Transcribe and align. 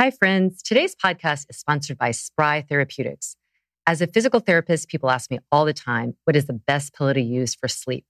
Hi, 0.00 0.12
friends. 0.12 0.62
Today's 0.62 0.94
podcast 0.94 1.46
is 1.50 1.58
sponsored 1.58 1.98
by 1.98 2.12
Spry 2.12 2.62
Therapeutics. 2.62 3.34
As 3.84 4.00
a 4.00 4.06
physical 4.06 4.38
therapist, 4.38 4.88
people 4.88 5.10
ask 5.10 5.28
me 5.28 5.40
all 5.50 5.64
the 5.64 5.72
time 5.72 6.14
what 6.22 6.36
is 6.36 6.46
the 6.46 6.52
best 6.52 6.94
pillow 6.94 7.12
to 7.12 7.20
use 7.20 7.56
for 7.56 7.66
sleep? 7.66 8.04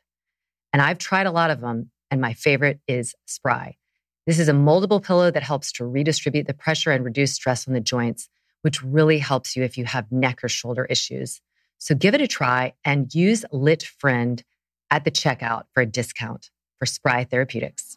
And 0.71 0.83
I've 0.83 0.99
tried 0.99 1.27
a 1.27 1.31
lot 1.31 1.51
of 1.51 1.63
them, 1.63 1.91
and 2.11 2.21
my 2.21 2.35
favorite 2.35 2.81
is 2.87 3.15
Spry. 3.25 3.77
This 4.27 4.39
is 4.39 4.51
a 4.51 4.53
moldable 4.53 5.03
pillow 5.03 5.31
that 5.31 5.43
helps 5.43 5.73
to 5.73 5.87
redistribute 5.87 6.47
the 6.47 6.53
pressure 6.53 6.91
and 6.91 7.07
reduce 7.07 7.33
stress 7.33 7.67
on 7.67 7.73
the 7.73 7.81
joints, 7.81 8.29
which 8.61 8.83
really 8.83 9.19
helps 9.19 9.57
you 9.57 9.63
if 9.63 9.79
you 9.79 9.87
have 9.87 10.13
neck 10.13 10.45
or 10.45 10.51
shoulder 10.51 10.85
issues. 10.91 11.41
So 11.79 11.95
give 11.95 12.13
it 12.13 12.21
a 12.21 12.29
try 12.29 12.75
and 12.85 13.15
use 13.15 13.47
Lit 13.51 13.83
Friend 13.83 14.45
at 14.91 15.05
the 15.05 15.11
checkout 15.11 15.63
for 15.73 15.81
a 15.81 15.87
discount 15.87 16.51
for 16.79 16.85
Spry 16.85 17.25
Therapeutics. 17.25 17.97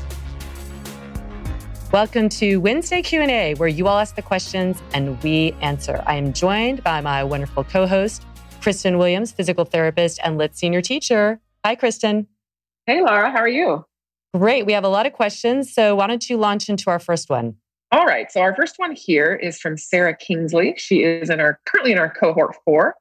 Welcome 1.91 2.29
to 2.29 2.55
Wednesday 2.55 3.01
Q&A 3.01 3.53
where 3.55 3.67
you 3.67 3.85
all 3.85 3.99
ask 3.99 4.15
the 4.15 4.21
questions 4.21 4.81
and 4.93 5.21
we 5.21 5.51
answer. 5.59 6.01
I 6.05 6.15
am 6.15 6.31
joined 6.31 6.81
by 6.85 7.01
my 7.01 7.21
wonderful 7.21 7.65
co-host, 7.65 8.25
Kristen 8.61 8.97
Williams, 8.97 9.33
physical 9.33 9.65
therapist 9.65 10.17
and 10.23 10.37
lit 10.37 10.55
senior 10.55 10.79
teacher. 10.79 11.41
Hi 11.65 11.75
Kristen. 11.75 12.27
Hey 12.85 13.01
Laura, 13.01 13.29
how 13.29 13.39
are 13.39 13.49
you? 13.49 13.83
Great. 14.33 14.65
We 14.65 14.71
have 14.71 14.85
a 14.85 14.87
lot 14.87 15.05
of 15.05 15.11
questions, 15.11 15.73
so 15.73 15.93
why 15.93 16.07
don't 16.07 16.29
you 16.29 16.37
launch 16.37 16.69
into 16.69 16.89
our 16.89 16.97
first 16.97 17.29
one? 17.29 17.57
All 17.91 18.05
right. 18.05 18.31
So 18.31 18.39
our 18.39 18.55
first 18.55 18.75
one 18.79 18.95
here 18.95 19.35
is 19.35 19.59
from 19.59 19.75
Sarah 19.75 20.15
Kingsley. 20.15 20.75
She 20.77 21.03
is 21.03 21.29
in 21.29 21.41
our 21.41 21.59
currently 21.65 21.91
in 21.91 21.97
our 21.97 22.09
cohort 22.09 22.55
4. 22.63 22.95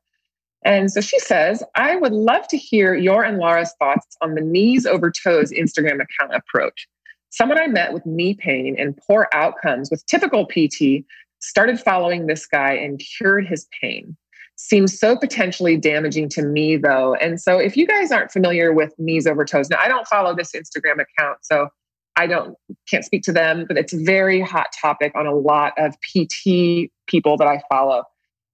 And 0.65 0.91
so 0.91 1.01
she 1.01 1.21
says, 1.21 1.63
I 1.77 1.95
would 1.95 2.13
love 2.13 2.49
to 2.49 2.57
hear 2.57 2.97
your 2.97 3.23
and 3.23 3.39
Laura's 3.39 3.73
thoughts 3.79 4.17
on 4.21 4.35
the 4.35 4.41
knees 4.41 4.85
over 4.85 5.13
toes 5.13 5.53
Instagram 5.53 6.03
account 6.03 6.35
approach. 6.35 6.89
Someone 7.31 7.61
I 7.61 7.67
met 7.67 7.93
with 7.93 8.05
knee 8.05 8.35
pain 8.35 8.77
and 8.79 8.97
poor 8.97 9.29
outcomes 9.33 9.91
with 9.91 10.05
typical 10.07 10.47
PT 10.47 11.05
started 11.41 11.81
following 11.81 12.27
this 12.27 12.47
guy 12.47 12.73
and 12.75 13.01
cured 13.17 13.47
his 13.47 13.67
pain. 13.81 14.17
Seems 14.57 14.99
so 14.99 15.17
potentially 15.17 15.77
damaging 15.77 16.29
to 16.31 16.43
me, 16.43 16.77
though. 16.77 17.15
And 17.15 17.41
so, 17.41 17.59
if 17.59 17.77
you 17.77 17.87
guys 17.87 18.13
aren't 18.13 18.31
familiar 18.31 18.75
with 18.75 18.93
knees 18.99 19.27
over 19.27 19.45
toes, 19.45 19.71
now 19.71 19.79
I 19.81 19.89
don't 19.89 20.07
follow 20.07 20.37
this 20.37 20.53
Instagram 20.53 21.01
account, 21.01 21.39
so 21.41 21.69
I 22.17 22.27
don't 22.27 22.57
can't 22.89 23.05
speak 23.05 23.23
to 23.23 23.33
them, 23.33 23.65
but 23.67 23.79
it's 23.79 23.95
a 23.95 23.99
very 23.99 24.41
hot 24.43 24.67
topic 24.79 25.13
on 25.15 25.27
a 25.27 25.35
lot 25.35 25.73
of 25.79 25.95
PT 26.03 26.91
people 27.07 27.39
that 27.39 27.47
I 27.47 27.63
follow. 27.71 28.05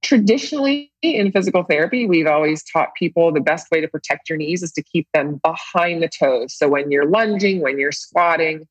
Traditionally, 0.07 0.93
in 1.03 1.33
physical 1.33 1.65
therapy, 1.65 2.07
we've 2.07 2.29
always 2.29 2.63
taught 2.63 2.95
people 2.95 3.33
the 3.33 3.41
best 3.41 3.69
way 3.73 3.81
to 3.81 3.89
protect 3.89 4.29
your 4.29 4.39
knees 4.39 4.63
is 4.63 4.71
to 4.75 4.83
keep 4.83 5.09
them 5.13 5.41
behind 5.43 6.01
the 6.01 6.09
toes. 6.09 6.55
So 6.57 6.69
when 6.69 6.93
you're 6.93 7.07
lunging, 7.07 7.61
when 7.61 7.77
you're 7.77 7.91
squatting, 7.91 8.69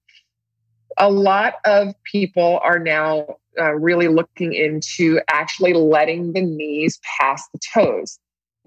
a 0.97 1.11
lot 1.11 1.55
of 1.65 1.93
people 2.09 2.61
are 2.63 2.79
now 2.79 3.35
uh, 3.59 3.73
really 3.73 4.07
looking 4.07 4.53
into 4.53 5.19
actually 5.29 5.73
letting 5.73 6.31
the 6.31 6.39
knees 6.39 7.01
pass 7.19 7.43
the 7.51 7.59
toes. 7.73 8.17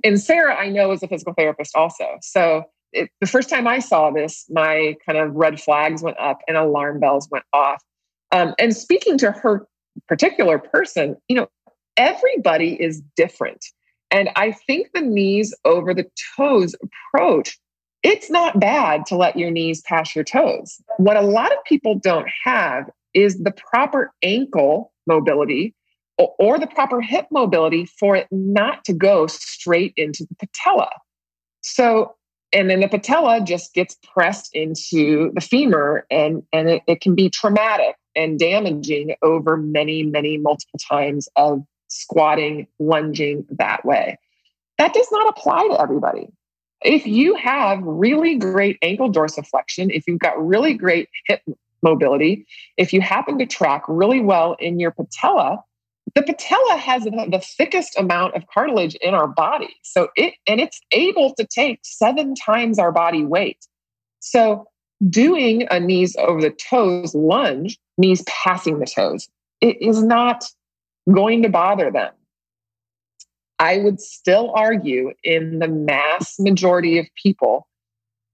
And 0.04 0.20
Sarah, 0.20 0.54
I 0.54 0.68
know, 0.68 0.92
is 0.92 1.02
a 1.02 1.08
physical 1.08 1.32
therapist 1.32 1.74
also. 1.74 2.18
So 2.20 2.64
it, 2.92 3.08
the 3.22 3.26
first 3.26 3.48
time 3.48 3.66
I 3.66 3.78
saw 3.78 4.10
this, 4.10 4.44
my 4.50 4.94
kind 5.06 5.16
of 5.16 5.34
red 5.34 5.58
flags 5.58 6.02
went 6.02 6.20
up 6.20 6.40
and 6.46 6.58
alarm 6.58 7.00
bells 7.00 7.28
went 7.30 7.44
off. 7.54 7.82
Um, 8.30 8.54
and 8.58 8.76
speaking 8.76 9.16
to 9.18 9.32
her 9.32 9.66
particular 10.06 10.58
person, 10.58 11.16
you 11.28 11.36
know, 11.36 11.48
everybody 11.98 12.80
is 12.80 13.02
different. 13.16 13.64
And 14.10 14.30
I 14.36 14.52
think 14.52 14.88
the 14.94 15.02
knees 15.02 15.54
over 15.66 15.92
the 15.92 16.06
toes 16.36 16.74
approach, 17.12 17.58
it's 18.02 18.30
not 18.30 18.58
bad 18.58 19.04
to 19.06 19.16
let 19.16 19.36
your 19.36 19.50
knees 19.50 19.82
pass 19.82 20.14
your 20.14 20.24
toes. 20.24 20.80
What 20.96 21.16
a 21.16 21.22
lot 21.22 21.52
of 21.52 21.58
people 21.64 21.98
don't 21.98 22.28
have 22.44 22.88
is 23.12 23.38
the 23.38 23.52
proper 23.52 24.12
ankle 24.22 24.92
mobility 25.06 25.74
or, 26.38 26.58
the 26.58 26.66
proper 26.66 27.00
hip 27.00 27.26
mobility 27.30 27.84
for 27.84 28.16
it 28.16 28.26
not 28.32 28.84
to 28.84 28.92
go 28.92 29.28
straight 29.28 29.92
into 29.96 30.26
the 30.28 30.34
patella. 30.34 30.90
So, 31.60 32.16
and 32.52 32.68
then 32.68 32.80
the 32.80 32.88
patella 32.88 33.40
just 33.40 33.72
gets 33.72 33.96
pressed 34.02 34.50
into 34.52 35.30
the 35.34 35.40
femur 35.40 36.06
and, 36.10 36.42
and 36.52 36.68
it, 36.70 36.82
it 36.88 37.00
can 37.00 37.14
be 37.14 37.30
traumatic 37.30 37.94
and 38.16 38.36
damaging 38.36 39.14
over 39.22 39.56
many, 39.56 40.02
many 40.02 40.38
multiple 40.38 40.80
times 40.88 41.28
of 41.36 41.62
squatting, 41.88 42.66
lunging 42.78 43.46
that 43.50 43.84
way. 43.84 44.18
That 44.78 44.94
does 44.94 45.08
not 45.10 45.28
apply 45.28 45.68
to 45.68 45.80
everybody. 45.80 46.28
If 46.82 47.06
you 47.06 47.34
have 47.34 47.80
really 47.82 48.36
great 48.36 48.78
ankle 48.82 49.10
dorsiflexion, 49.10 49.90
if 49.90 50.04
you've 50.06 50.20
got 50.20 50.44
really 50.44 50.74
great 50.74 51.08
hip 51.26 51.42
mobility, 51.82 52.46
if 52.76 52.92
you 52.92 53.00
happen 53.00 53.38
to 53.38 53.46
track 53.46 53.82
really 53.88 54.20
well 54.20 54.56
in 54.60 54.78
your 54.78 54.92
patella, 54.92 55.62
the 56.14 56.22
patella 56.22 56.76
has 56.76 57.04
the 57.04 57.44
thickest 57.56 57.98
amount 57.98 58.34
of 58.34 58.46
cartilage 58.46 58.94
in 58.96 59.14
our 59.14 59.28
body. 59.28 59.74
So 59.82 60.08
it 60.16 60.34
and 60.46 60.60
it's 60.60 60.80
able 60.92 61.34
to 61.34 61.44
take 61.44 61.80
seven 61.82 62.34
times 62.34 62.78
our 62.78 62.92
body 62.92 63.24
weight. 63.24 63.66
So 64.20 64.66
doing 65.08 65.66
a 65.70 65.78
knees 65.78 66.16
over 66.16 66.40
the 66.40 66.50
toes 66.50 67.14
lunge, 67.14 67.78
knees 67.98 68.22
passing 68.22 68.78
the 68.78 68.86
toes, 68.86 69.28
it 69.60 69.80
is 69.82 70.02
not 70.02 70.44
going 71.12 71.42
to 71.42 71.48
bother 71.48 71.90
them. 71.90 72.12
I 73.58 73.78
would 73.78 74.00
still 74.00 74.52
argue 74.54 75.12
in 75.24 75.58
the 75.58 75.68
mass 75.68 76.38
majority 76.38 76.98
of 76.98 77.06
people 77.20 77.66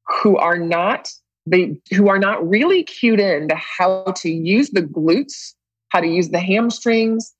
who 0.07 0.37
are 0.37 0.59
not 0.59 1.11
they 1.47 1.79
who 1.93 2.09
are 2.09 2.19
not 2.19 2.47
really 2.47 2.83
cued 2.83 3.21
in 3.21 3.49
to 3.49 3.55
how 3.55 4.05
to 4.17 4.31
use 4.31 4.71
the 4.71 4.83
glutes, 4.83 5.55
how 5.91 6.01
to 6.01 6.07
use 6.07 6.31
the 6.31 6.41
hamstrings, 6.41 7.35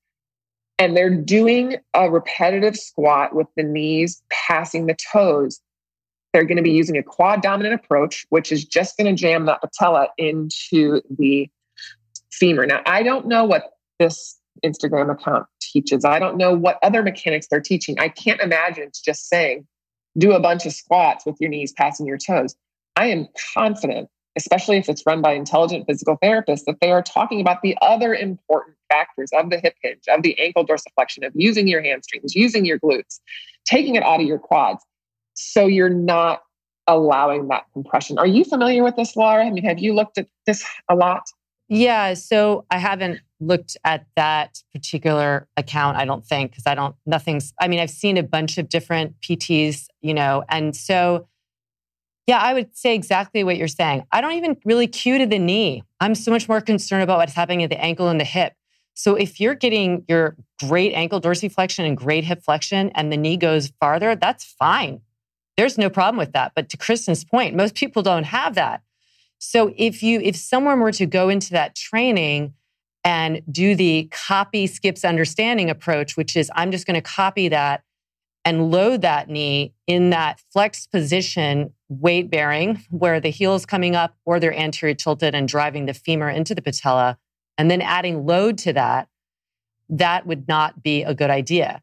and 0.77 0.95
they're 0.95 1.15
doing 1.15 1.77
a 1.93 2.09
repetitive 2.09 2.75
squat 2.75 3.35
with 3.35 3.47
the 3.55 3.63
knees 3.63 4.21
passing 4.31 4.85
the 4.85 4.97
toes. 5.11 5.59
They're 6.33 6.43
going 6.43 6.57
to 6.57 6.63
be 6.63 6.71
using 6.71 6.97
a 6.97 7.03
quad 7.03 7.41
dominant 7.41 7.75
approach, 7.75 8.25
which 8.29 8.51
is 8.51 8.65
just 8.65 8.97
going 8.97 9.07
to 9.07 9.19
jam 9.19 9.45
that 9.45 9.61
patella 9.61 10.09
into 10.17 11.01
the 11.17 11.49
femur. 12.31 12.65
Now, 12.65 12.81
I 12.85 13.03
don't 13.03 13.27
know 13.27 13.45
what 13.45 13.71
this 13.99 14.37
Instagram 14.63 15.11
account 15.11 15.45
teaches. 15.61 16.05
I 16.05 16.19
don't 16.19 16.37
know 16.37 16.53
what 16.53 16.77
other 16.83 17.03
mechanics 17.03 17.47
they're 17.49 17.61
teaching. 17.61 17.99
I 17.99 18.09
can't 18.09 18.41
imagine 18.41 18.91
just 19.03 19.27
saying, 19.27 19.67
do 20.17 20.31
a 20.31 20.39
bunch 20.39 20.65
of 20.65 20.73
squats 20.73 21.25
with 21.25 21.35
your 21.39 21.49
knees 21.49 21.73
passing 21.73 22.05
your 22.05 22.17
toes. 22.17 22.55
I 22.95 23.07
am 23.07 23.27
confident, 23.53 24.09
especially 24.37 24.77
if 24.77 24.87
it's 24.87 25.03
run 25.05 25.21
by 25.21 25.33
intelligent 25.33 25.85
physical 25.87 26.17
therapists, 26.23 26.63
that 26.67 26.77
they 26.79 26.91
are 26.91 27.01
talking 27.01 27.41
about 27.41 27.61
the 27.61 27.77
other 27.81 28.13
important 28.13 28.77
factors 28.89 29.29
of 29.33 29.49
the 29.49 29.59
hip 29.59 29.75
hinge, 29.81 30.03
of 30.07 30.23
the 30.23 30.39
ankle 30.39 30.65
dorsiflexion, 30.65 31.25
of 31.25 31.33
using 31.35 31.67
your 31.67 31.81
hamstrings, 31.81 32.35
using 32.35 32.63
your 32.63 32.79
glutes, 32.79 33.19
taking 33.65 33.95
it 33.95 34.03
out 34.03 34.21
of 34.21 34.27
your 34.27 34.39
quads. 34.39 34.83
So 35.33 35.67
you're 35.67 35.89
not 35.89 36.43
allowing 36.87 37.47
that 37.49 37.65
compression. 37.73 38.17
Are 38.17 38.27
you 38.27 38.45
familiar 38.45 38.83
with 38.83 38.95
this, 38.95 39.15
Laura? 39.15 39.45
I 39.45 39.49
mean, 39.49 39.65
have 39.65 39.79
you 39.79 39.93
looked 39.93 40.17
at 40.17 40.27
this 40.45 40.65
a 40.89 40.95
lot? 40.95 41.23
Yeah. 41.67 42.13
So 42.13 42.65
I 42.69 42.77
haven't 42.77 43.19
looked 43.45 43.77
at 43.83 44.05
that 44.15 44.63
particular 44.73 45.47
account, 45.57 45.97
I 45.97 46.05
don't 46.05 46.25
think, 46.25 46.51
because 46.51 46.65
I 46.67 46.75
don't, 46.75 46.95
nothing's, 47.05 47.53
I 47.59 47.67
mean, 47.67 47.79
I've 47.79 47.89
seen 47.89 48.17
a 48.17 48.23
bunch 48.23 48.57
of 48.57 48.69
different 48.69 49.19
PTs, 49.21 49.87
you 50.01 50.13
know, 50.13 50.43
and 50.49 50.75
so 50.75 51.27
Yeah, 52.27 52.39
I 52.39 52.53
would 52.55 52.75
say 52.75 52.95
exactly 52.95 53.43
what 53.43 53.57
you're 53.57 53.67
saying. 53.67 54.03
I 54.11 54.19
don't 54.19 54.33
even 54.33 54.57
really 54.65 54.87
cue 54.87 55.19
to 55.19 55.27
the 55.27 55.37
knee. 55.37 55.83
I'm 55.99 56.15
so 56.15 56.31
much 56.31 56.49
more 56.49 56.59
concerned 56.59 57.03
about 57.03 57.19
what's 57.19 57.33
happening 57.33 57.63
at 57.63 57.69
the 57.69 57.79
ankle 57.79 58.09
and 58.09 58.19
the 58.19 58.25
hip. 58.25 58.53
So 58.95 59.15
if 59.15 59.39
you're 59.39 59.55
getting 59.55 60.05
your 60.07 60.35
great 60.59 60.93
ankle 60.93 61.21
dorsiflexion 61.21 61.85
and 61.85 61.95
great 61.95 62.23
hip 62.23 62.41
flexion 62.43 62.89
and 62.95 63.11
the 63.11 63.17
knee 63.17 63.37
goes 63.37 63.71
farther, 63.79 64.15
that's 64.15 64.43
fine. 64.43 65.01
There's 65.57 65.77
no 65.77 65.89
problem 65.89 66.17
with 66.17 66.33
that. 66.33 66.53
But 66.55 66.69
to 66.69 66.77
Kristen's 66.77 67.23
point, 67.23 67.55
most 67.55 67.75
people 67.75 68.01
don't 68.01 68.23
have 68.23 68.55
that. 68.55 68.81
So 69.37 69.73
if 69.77 70.01
you 70.01 70.19
if 70.21 70.35
someone 70.35 70.79
were 70.79 70.93
to 70.93 71.05
go 71.05 71.29
into 71.29 71.51
that 71.51 71.75
training 71.75 72.53
and 73.05 73.41
do 73.49 73.75
the 73.75 74.09
copy 74.11 74.67
skips 74.67 75.05
understanding 75.05 75.69
approach, 75.69 76.17
which 76.17 76.35
is 76.35 76.51
I'm 76.55 76.71
just 76.71 76.87
going 76.87 76.95
to 76.95 77.01
copy 77.01 77.47
that 77.49 77.83
and 78.43 78.71
load 78.71 79.01
that 79.03 79.29
knee 79.29 79.73
in 79.87 80.09
that 80.09 80.41
flex 80.51 80.87
position, 80.87 81.71
weight 81.87 82.29
bearing, 82.29 82.83
where 82.89 83.19
the 83.19 83.29
heel 83.29 83.55
is 83.55 83.65
coming 83.65 83.95
up 83.95 84.15
or 84.25 84.39
they're 84.39 84.57
anterior 84.57 84.95
tilted 84.95 85.33
and 85.33 85.47
driving 85.47 85.85
the 85.85 85.93
femur 85.93 86.29
into 86.29 86.53
the 86.53 86.61
patella, 86.61 87.17
and 87.57 87.71
then 87.71 87.81
adding 87.81 88.25
load 88.25 88.57
to 88.57 88.73
that, 88.73 89.07
that 89.87 90.25
would 90.25 90.47
not 90.47 90.83
be 90.83 91.03
a 91.03 91.13
good 91.13 91.29
idea. 91.29 91.81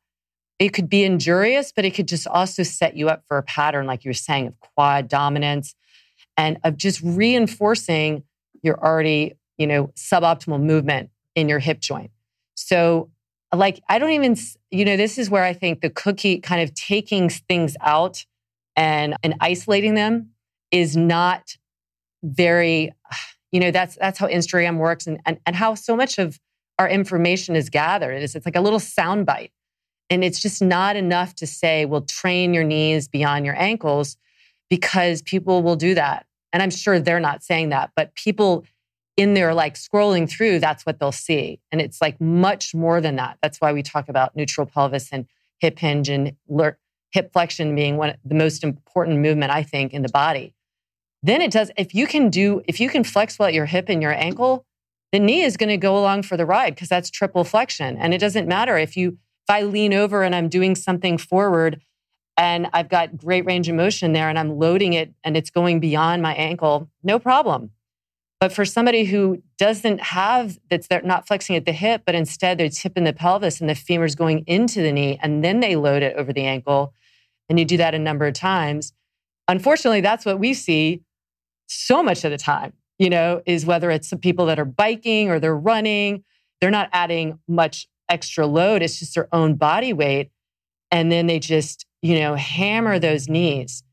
It 0.58 0.70
could 0.70 0.88
be 0.88 1.02
injurious, 1.02 1.72
but 1.74 1.84
it 1.84 1.94
could 1.94 2.06
just 2.06 2.26
also 2.26 2.62
set 2.62 2.96
you 2.96 3.08
up 3.08 3.24
for 3.26 3.38
a 3.38 3.42
pattern, 3.42 3.86
like 3.86 4.04
you 4.04 4.10
were 4.10 4.14
saying, 4.14 4.48
of 4.48 4.60
quad 4.60 5.08
dominance 5.08 5.74
and 6.36 6.58
of 6.62 6.76
just 6.76 7.00
reinforcing 7.02 8.22
your 8.62 8.78
already, 8.84 9.34
you 9.62 9.68
know, 9.68 9.86
suboptimal 9.96 10.60
movement 10.60 11.08
in 11.36 11.48
your 11.48 11.60
hip 11.60 11.78
joint. 11.78 12.10
So, 12.56 13.10
like, 13.54 13.80
I 13.88 14.00
don't 14.00 14.10
even, 14.10 14.36
you 14.72 14.84
know, 14.84 14.96
this 14.96 15.18
is 15.18 15.30
where 15.30 15.44
I 15.44 15.52
think 15.52 15.82
the 15.82 15.90
cookie 15.90 16.40
kind 16.40 16.60
of 16.60 16.74
taking 16.74 17.28
things 17.28 17.76
out 17.80 18.26
and 18.74 19.14
and 19.22 19.34
isolating 19.40 19.94
them 19.94 20.30
is 20.72 20.96
not 20.96 21.56
very, 22.24 22.90
you 23.52 23.60
know, 23.60 23.70
that's 23.70 23.96
that's 23.96 24.18
how 24.18 24.26
Instagram 24.26 24.78
works 24.78 25.06
and 25.06 25.20
and, 25.26 25.38
and 25.46 25.54
how 25.54 25.76
so 25.76 25.94
much 25.94 26.18
of 26.18 26.40
our 26.80 26.88
information 26.88 27.54
is 27.54 27.70
gathered. 27.70 28.20
It's, 28.20 28.34
it's 28.34 28.46
like 28.46 28.56
a 28.56 28.60
little 28.60 28.80
soundbite. 28.80 29.52
And 30.10 30.24
it's 30.24 30.40
just 30.42 30.60
not 30.60 30.96
enough 30.96 31.36
to 31.36 31.46
say, 31.46 31.84
well, 31.84 32.00
train 32.02 32.52
your 32.52 32.64
knees 32.64 33.06
beyond 33.06 33.46
your 33.46 33.54
ankles 33.56 34.16
because 34.68 35.22
people 35.22 35.62
will 35.62 35.76
do 35.76 35.94
that. 35.94 36.26
And 36.52 36.62
I'm 36.62 36.70
sure 36.70 36.98
they're 36.98 37.20
not 37.20 37.44
saying 37.44 37.68
that, 37.68 37.92
but 37.94 38.14
people 38.14 38.64
in 39.16 39.34
there 39.34 39.54
like 39.54 39.74
scrolling 39.74 40.28
through, 40.28 40.58
that's 40.58 40.86
what 40.86 40.98
they'll 40.98 41.12
see. 41.12 41.60
And 41.70 41.80
it's 41.80 42.00
like 42.00 42.20
much 42.20 42.74
more 42.74 43.00
than 43.00 43.16
that. 43.16 43.38
That's 43.42 43.60
why 43.60 43.72
we 43.72 43.82
talk 43.82 44.08
about 44.08 44.34
neutral 44.34 44.66
pelvis 44.66 45.10
and 45.12 45.26
hip 45.58 45.78
hinge 45.78 46.08
and 46.08 46.34
hip 47.12 47.32
flexion 47.32 47.74
being 47.74 47.96
one 47.96 48.10
of 48.10 48.16
the 48.24 48.34
most 48.34 48.64
important 48.64 49.20
movement, 49.20 49.52
I 49.52 49.62
think, 49.62 49.92
in 49.92 50.02
the 50.02 50.08
body. 50.08 50.54
Then 51.22 51.40
it 51.40 51.52
does, 51.52 51.70
if 51.76 51.94
you 51.94 52.06
can 52.06 52.30
do, 52.30 52.62
if 52.66 52.80
you 52.80 52.88
can 52.88 53.04
flex 53.04 53.38
well 53.38 53.48
at 53.48 53.54
your 53.54 53.66
hip 53.66 53.88
and 53.88 54.02
your 54.02 54.12
ankle, 54.12 54.64
the 55.12 55.20
knee 55.20 55.42
is 55.42 55.56
going 55.56 55.68
to 55.68 55.76
go 55.76 55.96
along 55.96 56.22
for 56.22 56.36
the 56.36 56.46
ride 56.46 56.74
because 56.74 56.88
that's 56.88 57.10
triple 57.10 57.44
flexion. 57.44 57.98
And 57.98 58.14
it 58.14 58.18
doesn't 58.18 58.48
matter 58.48 58.76
if 58.78 58.96
you, 58.96 59.10
if 59.10 59.50
I 59.50 59.62
lean 59.62 59.92
over 59.92 60.22
and 60.22 60.34
I'm 60.34 60.48
doing 60.48 60.74
something 60.74 61.18
forward 61.18 61.80
and 62.36 62.68
I've 62.72 62.88
got 62.88 63.18
great 63.18 63.44
range 63.44 63.68
of 63.68 63.74
motion 63.74 64.14
there 64.14 64.30
and 64.30 64.38
I'm 64.38 64.58
loading 64.58 64.94
it 64.94 65.12
and 65.22 65.36
it's 65.36 65.50
going 65.50 65.80
beyond 65.80 66.22
my 66.22 66.34
ankle, 66.34 66.88
no 67.02 67.18
problem. 67.18 67.70
But 68.42 68.52
for 68.52 68.64
somebody 68.64 69.04
who 69.04 69.40
doesn't 69.56 70.00
have 70.00 70.58
that's 70.68 70.88
they're 70.88 71.00
not 71.02 71.28
flexing 71.28 71.54
at 71.54 71.64
the 71.64 71.70
hip, 71.70 72.02
but 72.04 72.16
instead 72.16 72.58
they're 72.58 72.68
tipping 72.68 73.04
the 73.04 73.12
pelvis 73.12 73.60
and 73.60 73.70
the 73.70 73.76
femur's 73.76 74.16
going 74.16 74.42
into 74.48 74.82
the 74.82 74.90
knee, 74.90 75.16
and 75.22 75.44
then 75.44 75.60
they 75.60 75.76
load 75.76 76.02
it 76.02 76.16
over 76.16 76.32
the 76.32 76.42
ankle, 76.42 76.92
and 77.48 77.56
you 77.60 77.64
do 77.64 77.76
that 77.76 77.94
a 77.94 78.00
number 78.00 78.26
of 78.26 78.34
times. 78.34 78.94
Unfortunately, 79.46 80.00
that's 80.00 80.26
what 80.26 80.40
we 80.40 80.54
see 80.54 81.02
so 81.68 82.02
much 82.02 82.24
of 82.24 82.32
the 82.32 82.36
time, 82.36 82.72
you 82.98 83.08
know, 83.08 83.42
is 83.46 83.64
whether 83.64 83.92
it's 83.92 84.10
the 84.10 84.16
people 84.16 84.46
that 84.46 84.58
are 84.58 84.64
biking 84.64 85.30
or 85.30 85.38
they're 85.38 85.56
running, 85.56 86.24
they're 86.60 86.68
not 86.68 86.88
adding 86.92 87.38
much 87.46 87.86
extra 88.08 88.44
load. 88.44 88.82
It's 88.82 88.98
just 88.98 89.14
their 89.14 89.28
own 89.32 89.54
body 89.54 89.92
weight. 89.92 90.32
And 90.90 91.12
then 91.12 91.28
they 91.28 91.38
just, 91.38 91.86
you 92.02 92.18
know, 92.18 92.34
hammer 92.34 92.98
those 92.98 93.28
knees. 93.28 93.84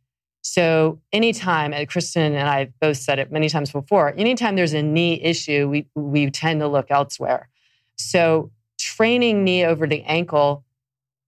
So 0.52 1.00
anytime, 1.14 1.74
and 1.74 1.88
Kristen 1.88 2.34
and 2.34 2.50
I 2.50 2.72
both 2.82 2.98
said 2.98 3.20
it 3.20 3.32
many 3.32 3.50
times 3.50 3.72
before, 3.72 4.16
anytime 4.18 4.56
there's 4.56 4.74
a 4.74 4.82
knee 4.82 5.22
issue, 5.22 5.70
we, 5.70 5.86
we 5.94 6.32
tend 6.32 6.62
to 6.62 6.68
look 6.68 6.88
elsewhere. 6.90 7.50
So 7.98 8.50
training 8.80 9.44
knee 9.44 9.64
over 9.64 9.86
the 9.86 10.02
ankle, 10.06 10.64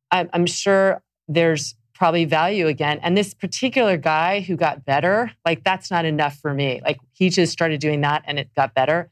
I'm, 0.09 0.27
I'm 0.33 0.47
sure 0.47 1.03
there's 1.27 1.75
probably 1.93 2.25
value 2.25 2.65
again. 2.65 2.99
And 3.03 3.15
this 3.15 3.35
particular 3.35 3.95
guy 3.95 4.39
who 4.39 4.55
got 4.55 4.85
better, 4.85 5.31
like 5.45 5.63
that's 5.63 5.91
not 5.91 6.03
enough 6.03 6.39
for 6.39 6.51
me. 6.51 6.81
Like 6.83 6.99
he 7.13 7.29
just 7.29 7.53
started 7.53 7.79
doing 7.79 8.01
that 8.01 8.23
and 8.25 8.39
it 8.39 8.49
got 8.55 8.73
better. 8.73 9.11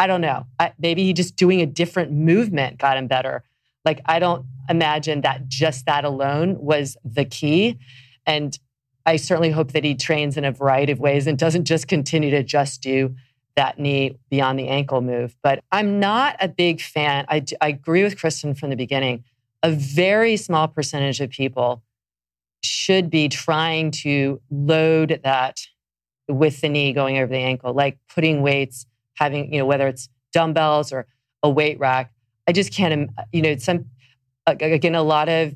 I 0.00 0.08
don't 0.08 0.20
know. 0.20 0.46
I, 0.58 0.72
maybe 0.80 1.04
he 1.04 1.12
just 1.12 1.36
doing 1.36 1.60
a 1.60 1.66
different 1.66 2.10
movement 2.10 2.78
got 2.78 2.96
him 2.96 3.06
better. 3.06 3.44
Like 3.84 4.00
I 4.04 4.18
don't 4.18 4.46
imagine 4.68 5.20
that 5.20 5.46
just 5.46 5.86
that 5.86 6.04
alone 6.04 6.58
was 6.58 6.96
the 7.04 7.24
key. 7.24 7.78
And 8.26 8.58
I 9.08 9.16
certainly 9.16 9.50
hope 9.50 9.72
that 9.72 9.84
he 9.84 9.94
trains 9.94 10.36
in 10.36 10.44
a 10.44 10.52
variety 10.52 10.92
of 10.92 11.00
ways 11.00 11.26
and 11.26 11.38
doesn't 11.38 11.64
just 11.64 11.88
continue 11.88 12.30
to 12.30 12.42
just 12.42 12.82
do 12.82 13.16
that 13.56 13.78
knee 13.78 14.18
beyond 14.28 14.58
the 14.58 14.68
ankle 14.68 15.00
move. 15.00 15.34
But 15.42 15.64
I'm 15.72 15.98
not 15.98 16.36
a 16.42 16.48
big 16.48 16.82
fan. 16.82 17.24
I, 17.26 17.42
I 17.62 17.68
agree 17.68 18.02
with 18.02 18.20
Kristen 18.20 18.54
from 18.54 18.68
the 18.68 18.76
beginning. 18.76 19.24
A 19.62 19.70
very 19.70 20.36
small 20.36 20.68
percentage 20.68 21.22
of 21.22 21.30
people 21.30 21.82
should 22.62 23.08
be 23.08 23.30
trying 23.30 23.92
to 23.92 24.42
load 24.50 25.22
that 25.24 25.58
with 26.28 26.60
the 26.60 26.68
knee 26.68 26.92
going 26.92 27.16
over 27.16 27.32
the 27.32 27.38
ankle, 27.38 27.72
like 27.72 27.96
putting 28.14 28.42
weights, 28.42 28.84
having, 29.14 29.50
you 29.50 29.58
know, 29.58 29.64
whether 29.64 29.88
it's 29.88 30.10
dumbbells 30.34 30.92
or 30.92 31.06
a 31.42 31.48
weight 31.48 31.78
rack. 31.78 32.12
I 32.46 32.52
just 32.52 32.74
can't, 32.74 33.10
you 33.32 33.40
know, 33.40 33.56
some, 33.56 33.86
again, 34.46 34.94
a 34.94 35.02
lot 35.02 35.30
of 35.30 35.54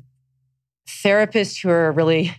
therapists 0.89 1.61
who 1.61 1.69
are 1.69 1.91
really 1.91 2.35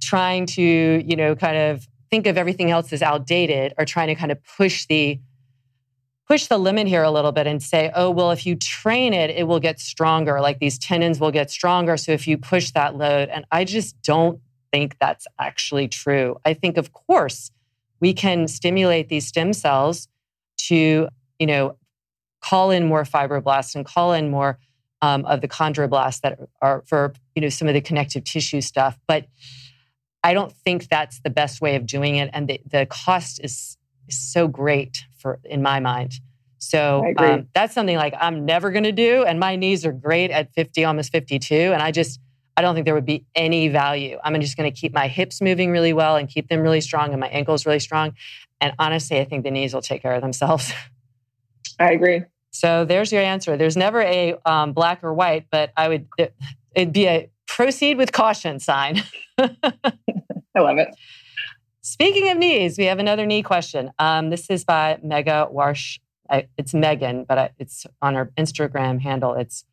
trying 0.00 0.46
to, 0.46 0.62
you 0.62 1.16
know, 1.16 1.34
kind 1.36 1.56
of 1.56 1.86
think 2.10 2.26
of 2.26 2.36
everything 2.36 2.70
else 2.70 2.92
as 2.92 3.02
outdated 3.02 3.72
or 3.78 3.84
trying 3.84 4.08
to 4.08 4.14
kind 4.14 4.32
of 4.32 4.38
push 4.44 4.86
the 4.86 5.20
push 6.26 6.46
the 6.46 6.58
limit 6.58 6.86
here 6.86 7.02
a 7.02 7.10
little 7.10 7.32
bit 7.32 7.48
and 7.48 7.60
say, 7.60 7.90
oh, 7.92 8.08
well, 8.08 8.30
if 8.30 8.46
you 8.46 8.54
train 8.54 9.12
it, 9.12 9.30
it 9.30 9.48
will 9.48 9.58
get 9.58 9.80
stronger. 9.80 10.40
Like 10.40 10.60
these 10.60 10.78
tendons 10.78 11.18
will 11.18 11.32
get 11.32 11.50
stronger. 11.50 11.96
So 11.96 12.12
if 12.12 12.28
you 12.28 12.38
push 12.38 12.70
that 12.70 12.94
load, 12.94 13.28
and 13.30 13.44
I 13.50 13.64
just 13.64 14.00
don't 14.02 14.40
think 14.72 14.96
that's 15.00 15.26
actually 15.40 15.88
true. 15.88 16.36
I 16.44 16.54
think, 16.54 16.76
of 16.76 16.92
course, 16.92 17.50
we 17.98 18.14
can 18.14 18.46
stimulate 18.46 19.08
these 19.08 19.26
stem 19.26 19.52
cells 19.52 20.06
to, 20.68 21.08
you 21.40 21.46
know, 21.46 21.76
call 22.40 22.70
in 22.70 22.86
more 22.86 23.02
fibroblasts 23.02 23.74
and 23.74 23.84
call 23.84 24.12
in 24.12 24.30
more 24.30 24.60
um, 25.02 25.24
of 25.24 25.40
the 25.40 25.48
chondroblasts 25.48 26.20
that 26.20 26.38
are 26.62 26.84
for, 26.86 27.12
you 27.34 27.42
know, 27.42 27.48
some 27.48 27.66
of 27.66 27.74
the 27.74 27.80
connective 27.80 28.22
tissue 28.22 28.60
stuff. 28.60 28.96
But 29.08 29.26
I 30.22 30.34
don't 30.34 30.52
think 30.52 30.88
that's 30.88 31.20
the 31.20 31.30
best 31.30 31.60
way 31.60 31.76
of 31.76 31.86
doing 31.86 32.16
it. 32.16 32.30
And 32.32 32.48
the, 32.48 32.60
the 32.66 32.86
cost 32.86 33.40
is, 33.42 33.76
is 34.08 34.18
so 34.18 34.48
great 34.48 35.04
for 35.18 35.38
in 35.44 35.62
my 35.62 35.80
mind. 35.80 36.14
So 36.58 37.14
um, 37.16 37.48
that's 37.54 37.72
something 37.72 37.96
like 37.96 38.14
I'm 38.20 38.44
never 38.44 38.70
going 38.70 38.84
to 38.84 38.92
do. 38.92 39.24
And 39.24 39.40
my 39.40 39.56
knees 39.56 39.86
are 39.86 39.92
great 39.92 40.30
at 40.30 40.52
50, 40.52 40.84
almost 40.84 41.10
52. 41.10 41.54
And 41.54 41.82
I 41.82 41.90
just, 41.90 42.20
I 42.56 42.60
don't 42.60 42.74
think 42.74 42.84
there 42.84 42.94
would 42.94 43.06
be 43.06 43.24
any 43.34 43.68
value. 43.68 44.18
I'm 44.22 44.38
just 44.42 44.58
going 44.58 44.70
to 44.70 44.78
keep 44.78 44.92
my 44.92 45.08
hips 45.08 45.40
moving 45.40 45.70
really 45.70 45.94
well 45.94 46.16
and 46.16 46.28
keep 46.28 46.48
them 46.48 46.60
really 46.60 46.82
strong 46.82 47.12
and 47.12 47.20
my 47.20 47.28
ankles 47.28 47.64
really 47.64 47.80
strong. 47.80 48.12
And 48.60 48.74
honestly, 48.78 49.18
I 49.20 49.24
think 49.24 49.44
the 49.44 49.50
knees 49.50 49.72
will 49.72 49.80
take 49.80 50.02
care 50.02 50.12
of 50.12 50.20
themselves. 50.20 50.70
I 51.80 51.92
agree. 51.92 52.24
So 52.50 52.84
there's 52.84 53.10
your 53.10 53.22
answer. 53.22 53.56
There's 53.56 53.76
never 53.76 54.02
a 54.02 54.34
um, 54.44 54.74
black 54.74 55.02
or 55.02 55.14
white, 55.14 55.46
but 55.50 55.72
I 55.78 55.88
would, 55.88 56.08
it'd 56.74 56.92
be 56.92 57.06
a 57.06 57.30
proceed 57.46 57.96
with 57.96 58.12
caution 58.12 58.60
sign. 58.60 59.02
I 60.54 60.60
love 60.60 60.78
it. 60.78 60.88
Speaking 61.82 62.30
of 62.30 62.38
knees, 62.38 62.76
we 62.76 62.84
have 62.84 62.98
another 62.98 63.26
knee 63.26 63.42
question. 63.42 63.90
Um, 63.98 64.30
this 64.30 64.50
is 64.50 64.64
by 64.64 64.98
Mega 65.02 65.48
Warsh. 65.52 65.98
it's 66.30 66.74
Megan, 66.74 67.24
but 67.24 67.52
it's 67.58 67.86
on 68.02 68.14
her 68.14 68.30
Instagram 68.36 69.00
handle. 69.00 69.34
It's 69.34 69.64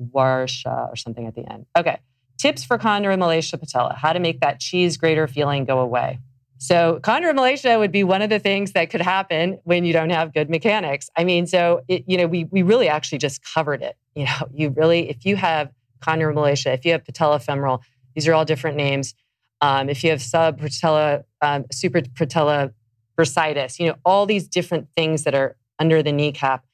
Warsha 0.00 0.88
or 0.90 0.96
something 0.96 1.26
at 1.26 1.34
the 1.34 1.50
end. 1.50 1.66
Okay. 1.76 1.98
Tips 2.38 2.64
for 2.64 2.78
chondromalacia 2.78 3.60
patella, 3.60 3.94
how 3.94 4.12
to 4.12 4.20
make 4.20 4.40
that 4.40 4.60
cheese 4.60 4.96
grater 4.96 5.26
feeling 5.26 5.64
go 5.64 5.80
away. 5.80 6.18
So, 6.56 7.00
chondromalacia 7.02 7.78
would 7.78 7.92
be 7.92 8.04
one 8.04 8.22
of 8.22 8.28
the 8.28 8.38
things 8.38 8.72
that 8.72 8.90
could 8.90 9.00
happen 9.00 9.58
when 9.64 9.84
you 9.84 9.92
don't 9.92 10.10
have 10.10 10.34
good 10.34 10.50
mechanics. 10.50 11.08
I 11.16 11.24
mean, 11.24 11.46
so, 11.46 11.82
it, 11.88 12.04
you 12.06 12.18
know, 12.18 12.26
we, 12.26 12.44
we 12.44 12.62
really 12.62 12.88
actually 12.88 13.18
just 13.18 13.42
covered 13.42 13.82
it. 13.82 13.96
You 14.14 14.24
know, 14.24 14.48
you 14.52 14.70
really, 14.70 15.08
if 15.08 15.24
you 15.24 15.36
have 15.36 15.70
chondromalacia, 16.02 16.74
if 16.74 16.84
you 16.84 16.92
have 16.92 17.04
patella 17.04 17.38
patellofemoral, 17.38 17.80
these 18.14 18.26
are 18.26 18.34
all 18.34 18.44
different 18.44 18.76
names. 18.76 19.14
Um, 19.60 19.88
if 19.88 20.02
you 20.02 20.10
have 20.10 20.20
subpatella, 20.20 21.24
um, 21.42 21.64
suprapatella 21.64 22.72
bursitis, 23.18 23.78
you 23.78 23.86
know, 23.88 23.96
all 24.04 24.26
these 24.26 24.48
different 24.48 24.88
things 24.96 25.24
that 25.24 25.34
are 25.34 25.56
under 25.78 26.02
the 26.02 26.12
kneecap, 26.12 26.64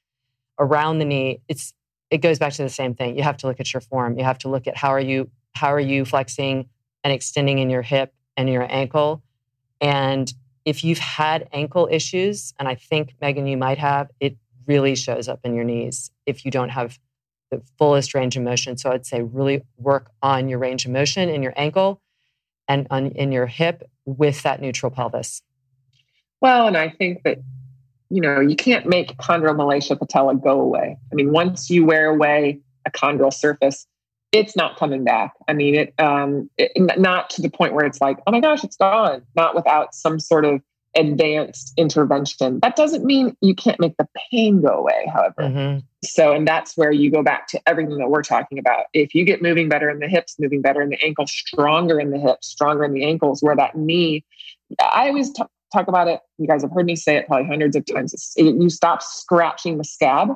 around 0.58 0.98
the 0.98 1.04
knee, 1.04 1.40
it's 1.48 1.72
it 2.10 2.18
goes 2.18 2.38
back 2.38 2.52
to 2.52 2.62
the 2.62 2.68
same 2.68 2.94
thing. 2.94 3.16
You 3.16 3.24
have 3.24 3.36
to 3.38 3.46
look 3.46 3.58
at 3.58 3.72
your 3.74 3.80
form. 3.80 4.16
You 4.16 4.24
have 4.24 4.38
to 4.38 4.48
look 4.48 4.66
at 4.66 4.76
how 4.76 4.90
are 4.90 5.00
you 5.00 5.30
how 5.54 5.72
are 5.72 5.80
you 5.80 6.04
flexing 6.04 6.68
and 7.04 7.12
extending 7.12 7.58
in 7.58 7.70
your 7.70 7.82
hip 7.82 8.12
and 8.36 8.48
your 8.48 8.66
ankle, 8.70 9.22
And 9.80 10.32
if 10.64 10.82
you've 10.82 10.98
had 10.98 11.48
ankle 11.52 11.88
issues, 11.90 12.52
and 12.58 12.66
I 12.68 12.74
think, 12.74 13.14
Megan, 13.20 13.46
you 13.46 13.56
might 13.56 13.78
have, 13.78 14.10
it 14.20 14.36
really 14.66 14.96
shows 14.96 15.28
up 15.28 15.40
in 15.44 15.54
your 15.54 15.64
knees 15.64 16.10
if 16.26 16.44
you 16.44 16.50
don't 16.50 16.70
have 16.70 16.98
the 17.50 17.62
fullest 17.78 18.14
range 18.14 18.36
of 18.36 18.42
motion. 18.42 18.76
So 18.76 18.90
I'd 18.90 19.06
say 19.06 19.22
really 19.22 19.62
work 19.78 20.10
on 20.22 20.48
your 20.48 20.58
range 20.58 20.84
of 20.84 20.90
motion 20.90 21.28
in 21.28 21.42
your 21.42 21.54
ankle 21.56 22.00
and 22.68 22.86
on, 22.90 23.06
in 23.08 23.32
your 23.32 23.46
hip 23.46 23.88
with 24.04 24.42
that 24.42 24.60
neutral 24.60 24.90
pelvis. 24.90 25.42
Well, 26.40 26.66
and 26.66 26.76
I 26.76 26.90
think 26.90 27.22
that, 27.24 27.38
you 28.10 28.20
know, 28.20 28.40
you 28.40 28.56
can't 28.56 28.86
make 28.86 29.16
chondromalacia 29.16 29.98
patella 29.98 30.36
go 30.36 30.60
away. 30.60 30.96
I 31.10 31.14
mean, 31.14 31.32
once 31.32 31.70
you 31.70 31.84
wear 31.84 32.06
away 32.06 32.60
a 32.86 32.90
chondral 32.90 33.32
surface, 33.32 33.86
it's 34.32 34.56
not 34.56 34.76
coming 34.76 35.04
back. 35.04 35.32
I 35.48 35.54
mean, 35.54 35.74
it, 35.74 35.94
um, 35.98 36.50
it, 36.58 36.72
not 36.98 37.30
to 37.30 37.42
the 37.42 37.48
point 37.48 37.72
where 37.74 37.86
it's 37.86 38.00
like, 38.00 38.18
oh 38.26 38.32
my 38.32 38.40
gosh, 38.40 38.64
it's 38.64 38.76
gone. 38.76 39.22
Not 39.34 39.54
without 39.54 39.94
some 39.94 40.20
sort 40.20 40.44
of 40.44 40.60
advanced 40.96 41.72
intervention. 41.76 42.60
That 42.60 42.76
doesn't 42.76 43.04
mean 43.04 43.36
you 43.40 43.54
can't 43.54 43.78
make 43.78 43.96
the 43.96 44.08
pain 44.30 44.62
go 44.62 44.68
away, 44.68 45.10
however. 45.12 45.42
Mm-hmm. 45.42 45.78
So, 46.04 46.32
and 46.32 46.46
that's 46.46 46.76
where 46.76 46.92
you 46.92 47.10
go 47.10 47.22
back 47.22 47.48
to 47.48 47.60
everything 47.66 47.98
that 47.98 48.08
we're 48.08 48.22
talking 48.22 48.58
about. 48.58 48.86
If 48.92 49.14
you 49.14 49.24
get 49.24 49.42
moving 49.42 49.68
better 49.68 49.90
in 49.90 49.98
the 49.98 50.08
hips, 50.08 50.36
moving 50.38 50.62
better 50.62 50.82
in 50.82 50.90
the 50.90 51.02
ankle, 51.04 51.26
stronger 51.26 52.00
in 52.00 52.10
the 52.10 52.18
hips, 52.18 52.48
stronger 52.48 52.84
in 52.84 52.92
the 52.92 53.04
ankles, 53.04 53.42
where 53.42 53.56
that 53.56 53.76
knee, 53.76 54.24
I 54.80 55.08
always 55.08 55.32
t- 55.32 55.42
talk 55.72 55.88
about 55.88 56.08
it. 56.08 56.20
You 56.38 56.46
guys 56.46 56.62
have 56.62 56.72
heard 56.72 56.86
me 56.86 56.96
say 56.96 57.16
it 57.16 57.26
probably 57.26 57.46
hundreds 57.46 57.76
of 57.76 57.84
times. 57.86 58.34
It, 58.36 58.54
you 58.54 58.70
stop 58.70 59.02
scratching 59.02 59.78
the 59.78 59.84
scab 59.84 60.30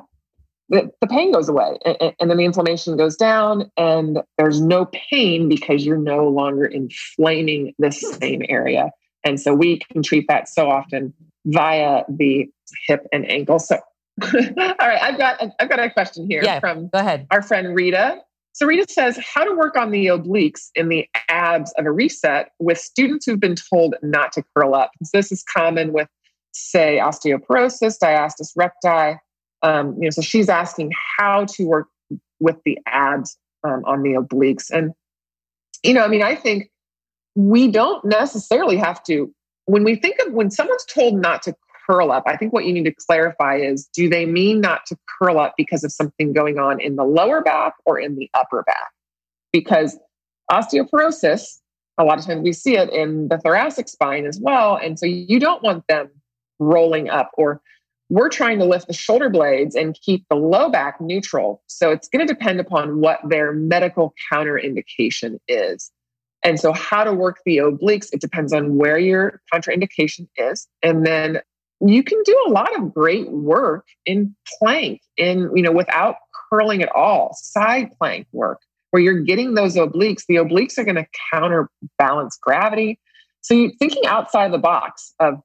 the, 0.71 0.89
the 1.01 1.07
pain 1.07 1.33
goes 1.33 1.49
away 1.49 1.77
and, 1.85 2.13
and 2.19 2.29
then 2.29 2.37
the 2.37 2.45
inflammation 2.45 2.95
goes 2.95 3.17
down 3.17 3.69
and 3.77 4.19
there's 4.37 4.61
no 4.61 4.85
pain 4.85 5.49
because 5.49 5.85
you're 5.85 5.97
no 5.97 6.27
longer 6.29 6.65
inflaming 6.65 7.75
the 7.77 7.91
same 7.91 8.41
area. 8.47 8.89
And 9.23 9.39
so 9.39 9.53
we 9.53 9.79
can 9.91 10.03
treat 10.03 10.25
that 10.27 10.49
so 10.49 10.69
often 10.69 11.13
via 11.45 12.03
the 12.09 12.49
hip 12.87 13.07
and 13.11 13.29
ankle. 13.29 13.59
So, 13.59 13.77
all 14.23 14.31
right, 14.79 15.01
I've 15.01 15.17
got 15.17 15.41
I've 15.59 15.69
got 15.69 15.79
a 15.79 15.89
question 15.89 16.27
here 16.29 16.41
yeah, 16.43 16.59
from 16.59 16.89
go 16.89 16.99
ahead. 16.99 17.27
our 17.31 17.41
friend 17.41 17.75
Rita. 17.75 18.21
So 18.53 18.65
Rita 18.65 18.85
says, 18.91 19.17
how 19.33 19.45
to 19.45 19.55
work 19.55 19.77
on 19.77 19.91
the 19.91 20.07
obliques 20.07 20.71
in 20.75 20.89
the 20.89 21.07
abs 21.29 21.71
of 21.77 21.85
a 21.85 21.91
reset 21.91 22.51
with 22.59 22.77
students 22.77 23.25
who've 23.25 23.39
been 23.39 23.55
told 23.55 23.95
not 24.01 24.33
to 24.33 24.43
curl 24.55 24.75
up. 24.75 24.91
This 25.13 25.31
is 25.31 25.41
common 25.41 25.93
with, 25.93 26.09
say, 26.51 26.99
osteoporosis, 27.01 27.95
diastasis 27.97 28.51
recti, 28.57 29.17
um, 29.63 29.95
you 29.95 30.03
know, 30.03 30.09
so 30.09 30.21
she's 30.21 30.49
asking 30.49 30.91
how 31.17 31.45
to 31.45 31.63
work 31.65 31.87
with 32.39 32.57
the 32.65 32.77
abs 32.87 33.37
um, 33.63 33.83
on 33.85 34.03
the 34.03 34.13
obliques. 34.13 34.69
And, 34.69 34.91
you 35.83 35.93
know, 35.93 36.03
I 36.03 36.07
mean, 36.07 36.23
I 36.23 36.35
think 36.35 36.69
we 37.35 37.67
don't 37.67 38.03
necessarily 38.03 38.77
have 38.77 39.03
to, 39.03 39.33
when 39.65 39.83
we 39.83 39.95
think 39.95 40.17
of 40.25 40.33
when 40.33 40.51
someone's 40.51 40.85
told 40.85 41.21
not 41.21 41.41
to 41.43 41.55
curl 41.87 42.11
up, 42.11 42.23
I 42.25 42.37
think 42.37 42.53
what 42.53 42.65
you 42.65 42.73
need 42.73 42.85
to 42.85 42.95
clarify 43.07 43.57
is 43.57 43.87
do 43.93 44.09
they 44.09 44.25
mean 44.25 44.61
not 44.61 44.85
to 44.87 44.97
curl 45.19 45.39
up 45.39 45.53
because 45.57 45.83
of 45.83 45.91
something 45.91 46.33
going 46.33 46.59
on 46.59 46.79
in 46.79 46.95
the 46.95 47.03
lower 47.03 47.41
back 47.41 47.73
or 47.85 47.99
in 47.99 48.15
the 48.15 48.29
upper 48.33 48.63
back? 48.63 48.91
Because 49.51 49.97
osteoporosis, 50.51 51.59
a 51.97 52.03
lot 52.03 52.19
of 52.19 52.25
times 52.25 52.43
we 52.43 52.53
see 52.53 52.77
it 52.77 52.89
in 52.91 53.27
the 53.27 53.37
thoracic 53.37 53.87
spine 53.87 54.25
as 54.25 54.39
well. 54.39 54.75
And 54.75 54.97
so 54.97 55.05
you 55.05 55.39
don't 55.39 55.63
want 55.63 55.85
them 55.87 56.09
rolling 56.59 57.09
up 57.09 57.31
or 57.33 57.61
we're 58.09 58.29
trying 58.29 58.59
to 58.59 58.65
lift 58.65 58.87
the 58.87 58.93
shoulder 58.93 59.29
blades 59.29 59.73
and 59.73 59.97
keep 60.01 60.25
the 60.29 60.35
low 60.35 60.69
back 60.69 60.99
neutral. 60.99 61.63
So 61.67 61.91
it's 61.91 62.09
going 62.09 62.25
to 62.25 62.31
depend 62.31 62.59
upon 62.59 62.99
what 62.99 63.19
their 63.27 63.53
medical 63.53 64.13
counterindication 64.31 65.39
is. 65.47 65.91
And 66.43 66.59
so, 66.59 66.73
how 66.73 67.03
to 67.03 67.13
work 67.13 67.37
the 67.45 67.57
obliques, 67.57 68.09
it 68.11 68.21
depends 68.21 68.53
on 68.53 68.77
where 68.77 68.97
your 68.97 69.41
contraindication 69.53 70.27
is. 70.37 70.67
And 70.81 71.05
then 71.05 71.39
you 71.81 72.03
can 72.03 72.21
do 72.23 72.45
a 72.47 72.51
lot 72.51 72.75
of 72.77 72.93
great 72.93 73.29
work 73.31 73.85
in 74.05 74.35
plank, 74.59 75.01
in, 75.17 75.49
you 75.55 75.61
know, 75.61 75.71
without 75.71 76.15
curling 76.49 76.81
at 76.81 76.91
all, 76.95 77.35
side 77.39 77.91
plank 77.97 78.27
work, 78.31 78.59
where 78.89 79.01
you're 79.01 79.21
getting 79.21 79.53
those 79.53 79.75
obliques. 79.75 80.25
The 80.27 80.35
obliques 80.35 80.77
are 80.77 80.83
going 80.83 80.95
to 80.95 81.07
counterbalance 81.31 82.37
gravity. 82.41 82.99
So, 83.41 83.53
you're 83.53 83.71
thinking 83.79 84.05
outside 84.05 84.51
the 84.51 84.57
box 84.57 85.13
of 85.19 85.41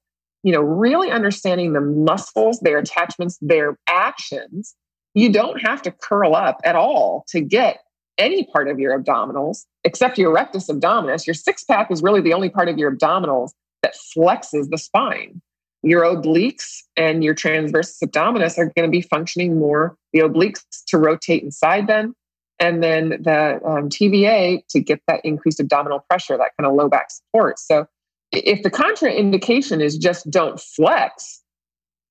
you 0.47 0.53
know, 0.53 0.61
really 0.61 1.11
understanding 1.11 1.73
the 1.73 1.81
muscles, 1.81 2.61
their 2.61 2.79
attachments, 2.79 3.37
their 3.41 3.77
actions, 3.89 4.77
you 5.13 5.33
don't 5.33 5.59
have 5.59 5.83
to 5.83 5.91
curl 5.91 6.37
up 6.37 6.61
at 6.63 6.77
all 6.77 7.25
to 7.27 7.41
get 7.41 7.81
any 8.19 8.45
part 8.45 8.69
of 8.69 8.79
your 8.79 8.99
abdominals 8.99 9.65
except 9.85 10.19
your 10.19 10.33
rectus 10.33 10.69
abdominis. 10.69 11.27
Your 11.27 11.35
six 11.35 11.65
pack 11.65 11.91
is 11.91 12.03
really 12.03 12.21
the 12.21 12.33
only 12.33 12.51
part 12.51 12.69
of 12.69 12.79
your 12.79 12.95
abdominals 12.95 13.51
that 13.83 13.95
flexes 14.17 14.69
the 14.71 14.79
spine. 14.79 15.41
Your 15.83 16.03
obliques 16.03 16.83
and 16.97 17.23
your 17.23 17.35
transversus 17.35 18.03
abdominis 18.03 18.59
are 18.59 18.73
going 18.77 18.89
to 18.89 18.91
be 18.91 19.03
functioning 19.03 19.59
more, 19.59 19.97
the 20.13 20.21
obliques 20.21 20.65
to 20.89 20.99
rotate 20.99 21.43
and 21.43 21.55
side 21.55 21.87
bend, 21.87 22.15
and 22.59 22.83
then 22.83 23.11
the 23.23 23.61
um, 23.65 23.89
TVA 23.89 24.67
to 24.71 24.81
get 24.81 25.01
that 25.07 25.21
increased 25.25 25.61
abdominal 25.61 26.01
pressure, 26.09 26.37
that 26.37 26.53
kind 26.59 26.67
of 26.67 26.75
low 26.75 26.89
back 26.89 27.11
support. 27.11 27.59
So 27.59 27.87
if 28.33 28.63
the 28.63 28.71
contraindication 28.71 29.81
is 29.81 29.97
just 29.97 30.29
don't 30.31 30.59
flex, 30.59 31.43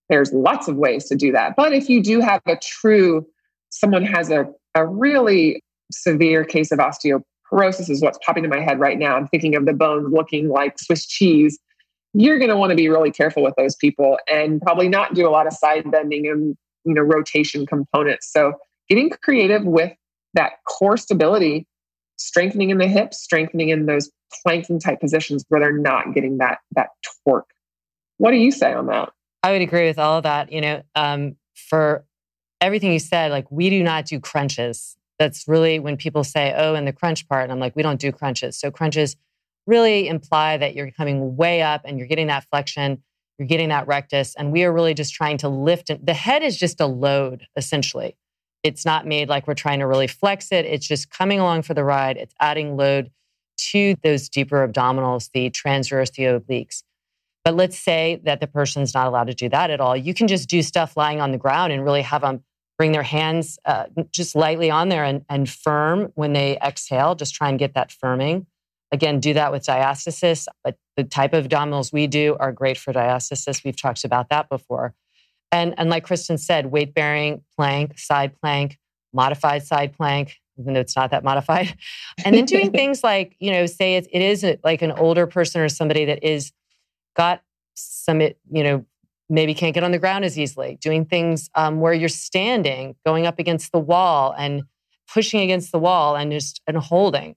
there's 0.09 0.31
lots 0.31 0.67
of 0.67 0.75
ways 0.75 1.05
to 1.05 1.15
do 1.15 1.31
that. 1.31 1.55
But 1.55 1.73
if 1.73 1.89
you 1.89 2.01
do 2.01 2.21
have 2.21 2.41
a 2.47 2.57
true, 2.57 3.25
someone 3.69 4.05
has 4.05 4.29
a, 4.29 4.45
a 4.75 4.85
really 4.85 5.63
severe 5.91 6.43
case 6.43 6.71
of 6.71 6.79
osteoporosis, 6.79 7.89
is 7.89 8.01
what's 8.01 8.19
popping 8.25 8.43
in 8.43 8.49
my 8.49 8.61
head 8.61 8.79
right 8.79 8.97
now. 8.97 9.15
I'm 9.15 9.27
thinking 9.27 9.55
of 9.55 9.65
the 9.65 9.73
bones 9.73 10.11
looking 10.11 10.49
like 10.49 10.79
Swiss 10.79 11.05
cheese. 11.05 11.59
You're 12.13 12.37
going 12.37 12.49
to 12.49 12.57
want 12.57 12.71
to 12.71 12.75
be 12.75 12.87
really 12.87 13.11
careful 13.11 13.43
with 13.43 13.55
those 13.57 13.75
people 13.75 14.17
and 14.31 14.61
probably 14.61 14.87
not 14.87 15.13
do 15.13 15.27
a 15.27 15.31
lot 15.31 15.47
of 15.47 15.53
side 15.53 15.89
bending 15.91 16.27
and 16.27 16.55
you 16.85 16.93
know 16.93 17.01
rotation 17.01 17.65
components. 17.65 18.31
So 18.31 18.53
getting 18.89 19.09
creative 19.09 19.65
with 19.65 19.91
that 20.33 20.53
core 20.67 20.97
stability, 20.97 21.67
strengthening 22.17 22.69
in 22.69 22.77
the 22.77 22.87
hips, 22.87 23.21
strengthening 23.21 23.69
in 23.69 23.85
those 23.85 24.09
planking 24.43 24.79
type 24.79 24.99
positions 24.99 25.43
where 25.49 25.61
they're 25.61 25.77
not 25.77 26.13
getting 26.13 26.37
that 26.37 26.59
that 26.75 26.89
torque. 27.25 27.49
What 28.17 28.31
do 28.31 28.37
you 28.37 28.51
say 28.51 28.73
on 28.73 28.87
that? 28.87 29.09
I 29.43 29.51
would 29.51 29.61
agree 29.61 29.87
with 29.87 29.99
all 29.99 30.17
of 30.17 30.23
that. 30.23 30.51
You 30.51 30.61
know, 30.61 30.81
um, 30.95 31.35
for 31.53 32.05
everything 32.61 32.93
you 32.93 32.99
said, 32.99 33.31
like 33.31 33.49
we 33.51 33.69
do 33.69 33.83
not 33.83 34.05
do 34.05 34.19
crunches. 34.19 34.95
That's 35.19 35.47
really 35.47 35.79
when 35.79 35.97
people 35.97 36.23
say, 36.23 36.53
"Oh, 36.55 36.75
in 36.75 36.85
the 36.85 36.93
crunch 36.93 37.27
part," 37.27 37.43
and 37.43 37.51
I'm 37.51 37.59
like, 37.59 37.75
"We 37.75 37.83
don't 37.83 37.99
do 37.99 38.11
crunches." 38.11 38.57
So 38.59 38.71
crunches 38.71 39.15
really 39.67 40.07
imply 40.07 40.57
that 40.57 40.75
you're 40.75 40.91
coming 40.91 41.35
way 41.35 41.61
up 41.61 41.81
and 41.85 41.97
you're 41.97 42.07
getting 42.07 42.27
that 42.27 42.45
flexion, 42.49 43.03
you're 43.39 43.47
getting 43.47 43.69
that 43.69 43.87
rectus, 43.87 44.35
and 44.35 44.51
we 44.51 44.63
are 44.63 44.71
really 44.71 44.93
just 44.93 45.13
trying 45.13 45.37
to 45.39 45.49
lift. 45.49 45.89
And 45.89 46.05
the 46.05 46.13
head 46.13 46.43
is 46.43 46.57
just 46.57 46.79
a 46.79 46.85
load, 46.85 47.47
essentially. 47.55 48.15
It's 48.63 48.85
not 48.85 49.05
made 49.05 49.29
like 49.29 49.47
we're 49.47 49.53
trying 49.53 49.79
to 49.79 49.87
really 49.87 50.07
flex 50.07 50.51
it. 50.51 50.65
It's 50.65 50.87
just 50.87 51.09
coming 51.09 51.39
along 51.39 51.63
for 51.63 51.73
the 51.73 51.83
ride. 51.83 52.17
It's 52.17 52.33
adding 52.39 52.77
load 52.77 53.11
to 53.71 53.95
those 54.03 54.29
deeper 54.29 54.67
abdominals, 54.67 55.29
the 55.33 55.49
transverse, 55.49 56.09
the 56.11 56.23
obliques. 56.23 56.83
But 57.43 57.55
let's 57.55 57.77
say 57.77 58.19
that 58.23 58.39
the 58.39 58.47
person's 58.47 58.93
not 58.93 59.07
allowed 59.07 59.27
to 59.27 59.35
do 59.35 59.49
that 59.49 59.69
at 59.69 59.79
all. 59.79 59.95
You 59.95 60.13
can 60.15 60.27
just 60.27 60.49
do 60.49 60.63
stuff 60.63 60.97
lying 60.97 61.21
on 61.21 61.31
the 61.31 61.37
ground 61.37 61.71
and 61.71 61.83
really 61.83 62.01
have 62.01 62.21
them 62.21 62.43
bring 62.77 62.91
their 62.91 63.03
hands 63.03 63.57
uh, 63.65 63.85
just 64.11 64.35
lightly 64.35 64.69
on 64.69 64.89
there 64.89 65.03
and, 65.03 65.23
and 65.29 65.49
firm 65.49 66.11
when 66.15 66.33
they 66.33 66.57
exhale. 66.57 67.15
Just 67.15 67.35
try 67.35 67.49
and 67.49 67.59
get 67.59 67.73
that 67.73 67.89
firming. 67.89 68.45
Again, 68.91 69.19
do 69.19 69.33
that 69.33 69.51
with 69.51 69.63
diastasis. 69.63 70.47
But 70.63 70.77
the 70.95 71.03
type 71.03 71.33
of 71.33 71.47
abdominals 71.47 71.93
we 71.93 72.07
do 72.07 72.35
are 72.39 72.51
great 72.51 72.77
for 72.77 72.93
diastasis. 72.93 73.63
We've 73.63 73.79
talked 73.79 74.03
about 74.03 74.29
that 74.29 74.49
before. 74.49 74.93
And, 75.51 75.73
and 75.77 75.89
like 75.89 76.03
Kristen 76.03 76.37
said, 76.37 76.67
weight 76.67 76.93
bearing 76.93 77.43
plank, 77.55 77.97
side 77.97 78.39
plank, 78.41 78.77
modified 79.13 79.65
side 79.65 79.93
plank, 79.93 80.39
even 80.57 80.73
though 80.73 80.79
it's 80.81 80.95
not 80.95 81.11
that 81.11 81.23
modified. 81.23 81.75
And 82.25 82.35
then 82.35 82.45
doing 82.45 82.71
things 82.71 83.03
like, 83.03 83.35
you 83.39 83.51
know, 83.51 83.65
say 83.65 83.95
it, 83.95 84.07
it 84.11 84.21
is 84.21 84.45
like 84.63 84.81
an 84.81 84.91
older 84.91 85.27
person 85.27 85.61
or 85.61 85.69
somebody 85.69 86.05
that 86.05 86.23
is 86.23 86.51
got 87.15 87.43
some, 87.75 88.21
you 88.21 88.35
know, 88.51 88.85
maybe 89.29 89.53
can't 89.53 89.73
get 89.73 89.83
on 89.83 89.91
the 89.91 89.99
ground 89.99 90.25
as 90.25 90.37
easily. 90.37 90.77
Doing 90.81 91.05
things 91.05 91.49
um, 91.55 91.79
where 91.79 91.93
you're 91.93 92.09
standing, 92.09 92.95
going 93.05 93.25
up 93.25 93.39
against 93.39 93.71
the 93.71 93.79
wall 93.79 94.33
and 94.37 94.63
pushing 95.11 95.41
against 95.41 95.71
the 95.71 95.79
wall 95.79 96.15
and 96.15 96.31
just 96.31 96.61
and 96.67 96.77
holding, 96.77 97.35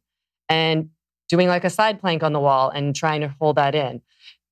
and 0.49 0.91
doing 1.29 1.49
like 1.49 1.65
a 1.65 1.71
side 1.71 2.01
plank 2.01 2.23
on 2.23 2.33
the 2.33 2.41
wall 2.41 2.71
and 2.71 2.95
trying 2.95 3.21
to 3.21 3.35
hold 3.41 3.57
that 3.57 3.75
in. 3.75 4.01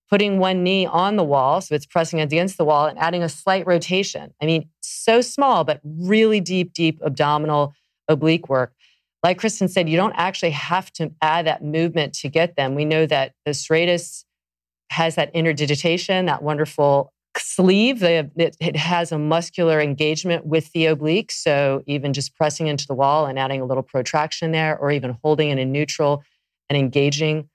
Putting 0.09 0.39
one 0.39 0.63
knee 0.63 0.87
on 0.87 1.17
the 1.17 1.25
wall, 1.25 1.61
so 1.61 1.75
it's 1.75 1.87
pressing 1.87 2.21
against 2.21 2.59
the 2.59 2.65
wall, 2.65 2.87
and 2.87 2.99
adding 2.99 3.25
a 3.25 3.29
slight 3.29 3.67
rotation. 3.67 4.33
I 4.41 4.47
mean, 4.47 4.69
so 4.81 5.21
small, 5.21 5.65
but 5.65 5.81
really 5.85 6.41
deep, 6.41 6.73
deep 6.73 7.01
abdominal 7.05 7.75
oblique 8.07 8.49
work. 8.49 8.73
Like 9.25 9.39
Kristen 9.39 9.67
said, 9.67 9.89
you 9.89 9.97
don't 9.97 10.15
actually 10.17 10.53
have 10.53 10.93
to 10.93 11.11
add 11.21 11.47
that 11.47 11.65
movement 11.65 12.15
to 12.21 12.29
get 12.29 12.55
them. 12.55 12.77
We 12.77 12.85
know 12.85 13.07
that 13.07 13.33
the 13.45 13.51
serratus 13.51 14.25
has 14.91 15.17
that 15.17 15.35
interdigitation, 15.35 16.27
that 16.27 16.43
wonderful 16.43 17.13
sleeve. 17.39 18.03
It 18.03 18.77
has 18.77 19.13
a 19.13 19.19
muscular 19.19 19.81
engagement 19.81 20.47
with 20.47 20.73
the 20.73 20.87
oblique. 20.87 21.33
So 21.33 21.83
even 21.87 22.13
just 22.13 22.35
pressing 22.35 22.67
into 22.67 22.87
the 22.87 22.95
wall 22.95 23.27
and 23.27 23.39
adding 23.39 23.61
a 23.61 23.65
little 23.65 23.83
protraction 23.83 24.53
there, 24.53 24.79
or 24.79 24.91
even 24.91 25.19
holding 25.23 25.51
it 25.51 25.59
in 25.59 25.73
neutral 25.73 26.23
and 26.69 26.77
engaging 26.77 27.49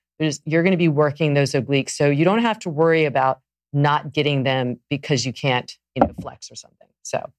you're 0.46 0.64
going 0.64 0.72
to 0.72 0.78
be 0.78 0.88
working 0.88 1.34
those 1.34 1.52
obliques. 1.52 1.92
So 1.92 2.10
you 2.10 2.26
don't 2.26 2.42
have 2.42 2.60
to 2.60 2.70
worry 2.70 3.06
about 3.06 3.40
not 3.74 4.14
getting 4.14 4.44
them 4.44 4.80
because 4.90 5.26
you 5.26 5.34
can't, 5.34 5.76
you 5.96 6.04
know, 6.06 6.14
flex 6.22 6.52
or 6.52 6.56
something. 6.56 6.88
So, 7.04 7.32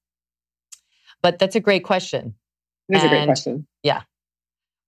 but 1.21 1.39
that's 1.39 1.55
a 1.55 1.59
great 1.59 1.83
question. 1.83 2.35
That's 2.89 3.05
a 3.05 3.07
great 3.07 3.25
question. 3.25 3.67
Yeah. 3.83 4.01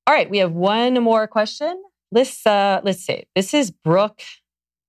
All 0.08 0.14
right. 0.14 0.30
We 0.30 0.40
have 0.40 0.52
one 0.52 0.96
more 1.02 1.28
question. 1.28 1.82
Let's, 2.12 2.46
uh, 2.46 2.82
let's 2.84 3.00
see. 3.00 3.26
This 3.36 3.54
is 3.54 3.72
Brooke, 3.72 4.22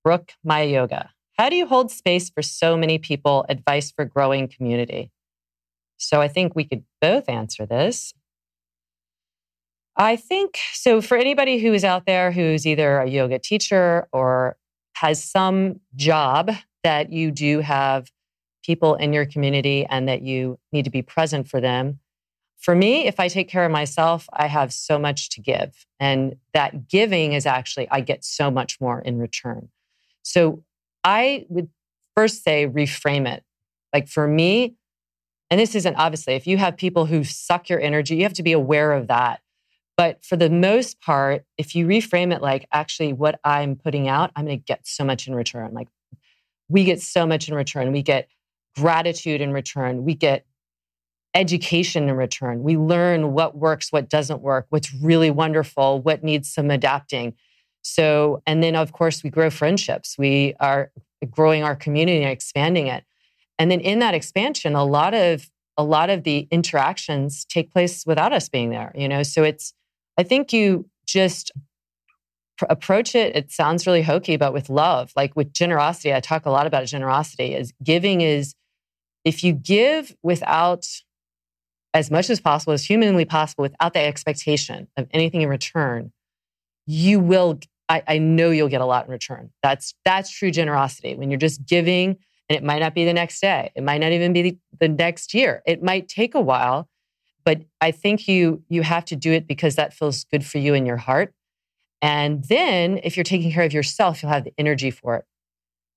Brooke 0.03 0.33
My 0.43 0.63
Yoga. 0.63 1.11
How 1.38 1.50
do 1.50 1.57
you 1.57 1.66
hold 1.66 1.90
space 1.90 2.31
for 2.31 2.43
so 2.43 2.76
many 2.76 2.99
people? 2.99 3.45
Advice 3.49 3.90
for 3.90 4.05
growing 4.05 4.49
community. 4.49 5.11
So 5.99 6.21
I 6.21 6.28
think 6.28 6.55
we 6.55 6.64
could 6.64 6.85
both 7.00 7.28
answer 7.28 7.66
this. 7.66 8.14
I 9.97 10.16
think 10.16 10.59
so. 10.73 11.00
For 11.00 11.16
anybody 11.16 11.59
who 11.59 11.73
is 11.73 11.85
out 11.85 12.07
there 12.07 12.33
who's 12.33 12.66
either 12.66 12.99
a 12.99 13.09
yoga 13.09 13.38
teacher 13.38 14.09
or 14.12 14.57
has 14.95 15.23
some 15.23 15.81
job 15.95 16.52
that 16.83 17.12
you 17.12 17.31
do 17.31 17.61
have 17.61 18.11
people 18.62 18.95
in 18.95 19.12
your 19.12 19.26
community 19.26 19.87
and 19.88 20.09
that 20.09 20.23
you 20.23 20.59
need 20.73 20.85
to 20.85 20.90
be 20.90 21.02
present 21.02 21.49
for 21.49 21.61
them. 21.61 22.00
For 22.59 22.75
me, 22.75 23.07
if 23.07 23.21
I 23.21 23.28
take 23.28 23.49
care 23.49 23.64
of 23.64 23.71
myself, 23.71 24.28
I 24.33 24.49
have 24.49 24.73
so 24.73 24.99
much 24.99 25.28
to 25.31 25.40
give. 25.40 25.87
And 26.00 26.37
that 26.52 26.88
giving 26.88 27.33
is 27.33 27.47
actually, 27.47 27.88
I 27.90 28.00
get 28.00 28.25
so 28.25 28.50
much 28.50 28.81
more 28.81 29.00
in 29.00 29.19
return. 29.19 29.69
So 30.23 30.64
I 31.07 31.47
would 31.49 31.69
first 32.17 32.43
say 32.43 32.67
reframe 32.67 33.27
it. 33.27 33.45
Like 33.95 34.09
for 34.09 34.27
me, 34.27 34.75
and 35.49 35.61
this 35.61 35.77
isn't 35.77 35.95
obviously, 35.95 36.35
if 36.35 36.49
you 36.49 36.59
have 36.59 36.77
people 36.77 37.07
who 37.07 37.23
suck 37.23 37.69
your 37.69 37.81
energy, 37.81 38.17
you 38.17 38.25
have 38.25 38.33
to 38.35 38.43
be 38.43 38.53
aware 38.53 38.93
of 38.93 39.07
that. 39.07 39.41
But 39.97 40.25
for 40.25 40.37
the 40.37 40.51
most 40.51 41.01
part, 41.01 41.45
if 41.57 41.75
you 41.75 41.87
reframe 41.87 42.35
it 42.35 42.43
like, 42.43 42.67
actually, 42.73 43.13
what 43.13 43.41
I'm 43.45 43.77
putting 43.77 44.09
out, 44.09 44.33
I'm 44.35 44.45
going 44.45 44.59
to 44.59 44.65
get 44.65 44.87
so 44.87 45.05
much 45.05 45.29
in 45.29 45.35
return. 45.35 45.73
Like, 45.73 45.89
we 46.69 46.83
get 46.85 47.01
so 47.01 47.25
much 47.25 47.49
in 47.49 47.55
return. 47.55 47.93
We 47.93 48.03
get 48.03 48.29
gratitude 48.77 49.41
in 49.41 49.53
return. 49.53 50.05
We 50.05 50.15
get 50.15 50.45
education 51.35 52.09
in 52.09 52.17
return. 52.17 52.63
We 52.63 52.77
learn 52.77 53.33
what 53.33 53.57
works, 53.57 53.93
what 53.93 54.11
doesn't 54.11 54.43
work, 54.43 54.67
what's 54.71 54.93
really 54.93 55.31
wonderful, 55.31 56.01
what 56.03 56.25
needs 56.25 56.53
some 56.53 56.71
adapting. 56.71 57.35
So, 57.87 58.43
and 58.47 58.62
then 58.62 58.75
of 58.75 58.93
course, 58.93 59.23
we 59.23 59.31
grow 59.31 59.49
friendships. 59.49 60.16
We 60.19 60.55
are 60.59 60.90
growing 61.31 61.62
our 61.62 61.76
community 61.76 62.23
and 62.23 62.31
expanding 62.31 62.88
it. 62.88 63.05
And 63.59 63.71
then 63.71 63.81
in 63.81 64.00
that 64.00 64.14
expansion, 64.14 64.75
a 64.75 64.85
lot 64.85 65.14
of 65.14 65.49
a 65.78 65.85
lot 65.85 66.09
of 66.09 66.25
the 66.25 66.49
interactions 66.50 67.45
take 67.45 67.71
place 67.71 68.05
without 68.07 68.33
us 68.33 68.49
being 68.49 68.71
there, 68.71 68.93
you 68.95 69.09
know. 69.09 69.23
So 69.23 69.45
it's 69.45 69.73
I 70.19 70.25
think 70.25 70.52
you 70.52 70.88
just 71.07 71.52
pr- 72.59 72.66
approach 72.69 73.14
it. 73.14 73.37
It 73.37 73.52
sounds 73.52 73.87
really 73.87 74.02
hokey, 74.02 74.37
but 74.37 74.52
with 74.52 74.69
love, 74.69 75.12
like 75.14 75.37
with 75.37 75.52
generosity, 75.52 76.12
I 76.12 76.21
talk 76.21 76.45
a 76.45 76.50
lot 76.50 76.66
about 76.66 76.87
generosity. 76.87 77.55
Is 77.55 77.73
giving 77.85 78.21
is 78.21 78.55
if 79.25 79.45
you 79.45 79.52
give 79.52 80.16
without 80.23 80.87
as 81.95 82.11
much 82.11 82.31
as 82.31 82.40
possible, 82.40 82.73
as 82.73 82.85
humanly 82.85 83.25
possible, 83.25 83.62
without 83.62 83.95
the 83.95 84.00
expectation 84.00 84.88
of 84.97 85.07
anything 85.12 85.43
in 85.43 85.49
return, 85.49 86.12
you 86.85 87.21
will. 87.21 87.61
I, 87.88 88.02
I 88.07 88.19
know 88.19 88.50
you'll 88.50 88.69
get 88.69 88.81
a 88.81 88.87
lot 88.87 89.07
in 89.07 89.12
return. 89.12 89.50
That's 89.62 89.95
that's 90.05 90.31
true 90.31 90.50
generosity. 90.50 91.14
When 91.14 91.31
you're 91.31 91.38
just 91.38 91.64
giving, 91.64 92.16
and 92.49 92.57
it 92.57 92.62
might 92.62 92.81
not 92.81 92.95
be 92.95 93.05
the 93.05 93.12
next 93.12 93.40
day, 93.40 93.71
it 93.75 93.83
might 93.83 93.99
not 93.99 94.12
even 94.12 94.33
be 94.33 94.43
the, 94.43 94.59
the 94.81 94.88
next 94.88 95.35
year. 95.35 95.62
It 95.66 95.83
might 95.83 96.09
take 96.09 96.35
a 96.35 96.40
while, 96.40 96.88
but 97.45 97.62
I 97.81 97.90
think 97.90 98.28
you 98.28 98.62
you 98.69 98.83
have 98.83 99.05
to 99.07 99.16
do 99.16 99.33
it 99.33 99.47
because 99.47 99.76
that 99.76 99.95
feels 99.95 100.25
good 100.25 100.45
for 100.45 100.59
you 100.59 100.75
in 100.75 100.87
your 100.87 100.97
heart. 100.97 101.33
And 102.02 102.45
then 102.45 103.00
if 103.02 103.16
you're 103.16 103.25
taking 103.25 103.52
care 103.52 103.64
of 103.64 103.73
yourself, 103.73 104.23
you'll 104.23 104.33
have 104.33 104.45
the 104.45 104.55
energy 104.59 104.90
for 104.90 105.16
it. 105.16 105.25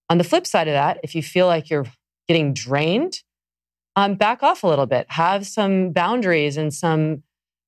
On 0.09 0.17
the 0.17 0.23
flip 0.23 0.47
side 0.47 0.67
of 0.67 0.73
that, 0.73 0.99
if 1.03 1.13
you 1.13 1.21
feel 1.21 1.45
like 1.45 1.69
you're 1.69 1.85
getting 2.27 2.53
drained, 2.53 3.21
um, 3.95 4.15
back 4.15 4.43
off 4.43 4.63
a 4.63 4.67
little 4.67 4.85
bit. 4.85 5.07
Have 5.09 5.45
some 5.45 5.91
boundaries 5.91 6.57
and 6.57 6.73
some 6.73 7.23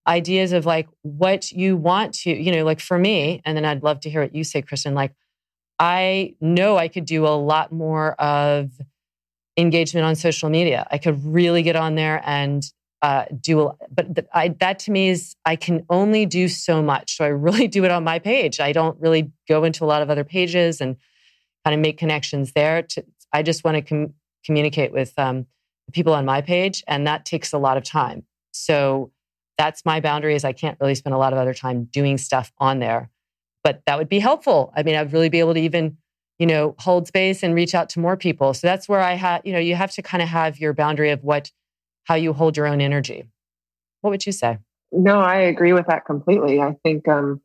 ideas 0.08 0.52
of 0.52 0.66
like 0.66 0.88
what 1.04 1.52
you 1.52 1.78
want 1.78 2.14
to, 2.14 2.32
you 2.32 2.52
know, 2.52 2.64
like 2.64 2.80
for 2.80 2.98
me, 2.98 3.42
and 3.46 3.56
then 3.56 3.66
I'd 3.66 3.84
love 3.84 4.00
to 4.02 4.10
hear 4.10 4.22
what 4.22 4.36
you 4.36 4.44
say, 4.44 4.62
Kristen. 4.62 4.94
Like, 4.94 5.14
I 5.80 6.36
know 6.42 6.78
I 6.78 6.88
could 6.88 7.06
do 7.06 7.26
a 7.26 7.30
lot 7.30 7.72
more 7.72 8.14
of 8.14 8.72
engagement 9.58 10.06
on 10.06 10.16
social 10.16 10.50
media. 10.50 10.88
I 10.92 10.98
could 10.98 11.24
really 11.24 11.64
get 11.64 11.76
on 11.76 11.96
there 11.96 12.22
and 12.26 12.64
uh, 13.02 13.26
do 13.40 13.62
a, 13.62 13.76
but 13.90 14.16
th- 14.16 14.28
I, 14.34 14.50
that 14.60 14.80
to 14.80 14.92
me 14.92 15.10
is 15.10 15.36
I 15.46 15.56
can 15.56 15.86
only 15.90 16.26
do 16.26 16.48
so 16.48 16.82
much. 16.82 17.18
So 17.18 17.26
I 17.26 17.30
really 17.30 17.68
do 17.78 17.84
it 17.84 17.92
on 17.92 18.04
my 18.04 18.20
page. 18.20 18.60
I 18.60 18.72
don't 18.72 19.00
really 19.00 19.32
go 19.48 19.64
into 19.64 19.84
a 19.84 19.88
lot 19.88 20.02
of 20.02 20.10
other 20.10 20.24
pages 20.24 20.82
and 20.82 20.98
kind 21.66 21.74
of 21.74 21.80
make 21.80 21.98
connections 21.98 22.54
there. 22.54 22.84
To, 22.84 23.06
I 23.34 23.44
just 23.44 23.64
want 23.64 23.76
to 23.76 23.82
com- 23.82 24.14
communicate 24.46 24.92
with 24.92 25.14
um, 25.18 25.48
people 25.92 26.14
on 26.14 26.26
my 26.26 26.42
page, 26.42 26.84
and 26.88 27.08
that 27.08 27.26
takes 27.26 27.54
a 27.54 27.58
lot 27.58 27.78
of 27.78 27.84
time. 27.84 28.24
So 28.52 29.12
that's 29.62 29.86
my 29.86 30.00
boundary. 30.00 30.34
Is 30.34 30.44
I 30.44 30.54
can't 30.54 30.76
really 30.82 30.96
spend 30.96 31.14
a 31.14 31.20
lot 31.20 31.34
of 31.34 31.40
other 31.40 31.54
time 31.54 31.84
doing 31.84 32.18
stuff 32.18 32.52
on 32.58 32.80
there, 32.80 33.12
but 33.64 33.84
that 33.86 34.00
would 34.00 34.10
be 34.10 34.18
helpful. 34.18 34.74
I 34.76 34.82
mean, 34.82 34.96
I'd 34.96 35.14
really 35.14 35.30
be 35.30 35.40
able 35.40 35.54
to 35.54 35.60
even 35.60 35.98
you 36.40 36.48
know 36.48 36.74
hold 36.80 37.08
space 37.08 37.44
and 37.44 37.54
reach 37.54 37.76
out 37.76 37.88
to 37.90 38.00
more 38.00 38.18
people. 38.18 38.56
So 38.56 38.66
that's 38.66 38.90
where 38.90 39.02
I 39.02 39.14
have 39.14 39.42
you 39.46 39.54
know 39.54 39.60
you 39.60 39.76
have 39.76 39.92
to 39.92 40.02
kind 40.02 40.24
of 40.24 40.30
have 40.30 40.60
your 40.60 40.74
boundary 40.74 41.12
of 41.12 41.24
what 41.24 41.52
how 42.06 42.16
you 42.16 42.34
hold 42.34 42.58
your 42.58 42.66
own 42.66 42.82
energy. 42.82 43.26
What 44.02 44.10
would 44.10 44.26
you 44.26 44.32
say? 44.32 44.58
No, 44.92 45.20
I 45.20 45.36
agree 45.36 45.74
with 45.74 45.86
that 45.86 46.06
completely. 46.06 46.60
I 46.60 46.76
think 46.84 47.08
um, 47.08 47.40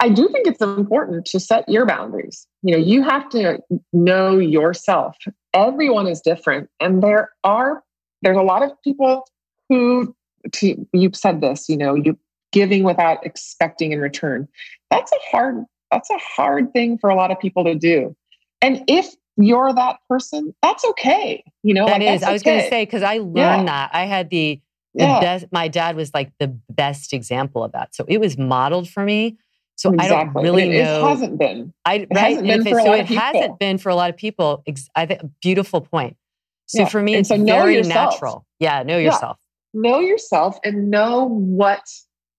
I 0.00 0.08
do 0.08 0.28
think 0.32 0.48
it's 0.48 0.60
important 0.60 1.26
to 1.26 1.38
set 1.38 1.68
your 1.68 1.86
boundaries. 1.86 2.48
You 2.62 2.72
know, 2.72 2.82
you 2.82 3.04
have 3.04 3.28
to 3.30 3.60
know 3.92 4.38
yourself. 4.38 5.16
Everyone 5.54 6.08
is 6.08 6.20
different, 6.20 6.68
and 6.80 7.00
there 7.00 7.30
are 7.44 7.84
there's 8.22 8.36
a 8.36 8.42
lot 8.42 8.64
of 8.64 8.72
people 8.82 9.24
who 9.68 10.16
to, 10.52 10.86
you 10.92 11.10
said 11.14 11.40
this. 11.40 11.68
You 11.68 11.76
know, 11.76 11.94
you 11.94 12.18
giving 12.52 12.82
without 12.82 13.24
expecting 13.24 13.92
in 13.92 14.00
return. 14.00 14.48
That's 14.90 15.12
a 15.12 15.18
hard 15.30 15.64
that's 15.90 16.10
a 16.10 16.18
hard 16.18 16.72
thing 16.72 16.98
for 16.98 17.10
a 17.10 17.16
lot 17.16 17.30
of 17.30 17.40
people 17.40 17.64
to 17.64 17.74
do. 17.74 18.14
And 18.62 18.84
if 18.86 19.08
you're 19.36 19.72
that 19.72 19.96
person, 20.08 20.54
that's 20.62 20.84
okay. 20.84 21.42
You 21.62 21.74
know, 21.74 21.86
that 21.86 22.00
like, 22.00 22.10
is. 22.10 22.22
I 22.22 22.32
was 22.32 22.42
okay. 22.42 22.50
going 22.50 22.62
to 22.62 22.68
say 22.68 22.84
because 22.84 23.02
I 23.02 23.18
learned 23.18 23.34
yeah. 23.36 23.64
that 23.64 23.90
I 23.92 24.04
had 24.04 24.30
the 24.30 24.60
the 24.94 25.04
yeah. 25.04 25.20
best. 25.20 25.46
My 25.52 25.68
dad 25.68 25.96
was 25.96 26.12
like 26.12 26.32
the 26.38 26.48
best 26.68 27.12
example 27.12 27.62
of 27.64 27.72
that, 27.72 27.94
so 27.94 28.04
it 28.08 28.18
was 28.18 28.36
modeled 28.36 28.88
for 28.88 29.04
me. 29.04 29.38
So 29.76 29.92
exactly. 29.92 30.16
I 30.16 30.24
don't 30.24 30.42
really 30.42 30.78
it, 30.78 30.84
know. 30.84 31.06
It 31.06 31.08
hasn't 31.08 31.38
been. 31.38 31.72
I 31.84 31.94
it 31.94 32.08
right. 32.12 32.22
Hasn't 32.30 32.46
been 32.46 32.64
for 32.64 32.80
so 32.80 32.92
it 32.92 33.06
hasn't 33.06 33.58
been 33.58 33.78
for 33.78 33.88
a 33.88 33.94
lot 33.94 34.10
of 34.10 34.16
people. 34.16 34.62
I 34.94 35.06
think 35.06 35.22
beautiful 35.40 35.80
point. 35.80 36.16
So 36.66 36.82
yeah. 36.82 36.88
for 36.88 37.02
me, 37.02 37.14
and 37.14 37.20
it's 37.20 37.30
so 37.30 37.42
very 37.42 37.80
natural. 37.82 38.46
Yeah, 38.58 38.82
know 38.82 38.98
yourself. 38.98 39.38
Know 39.72 40.00
yourself 40.00 40.58
and 40.64 40.90
know 40.90 41.28
what 41.28 41.82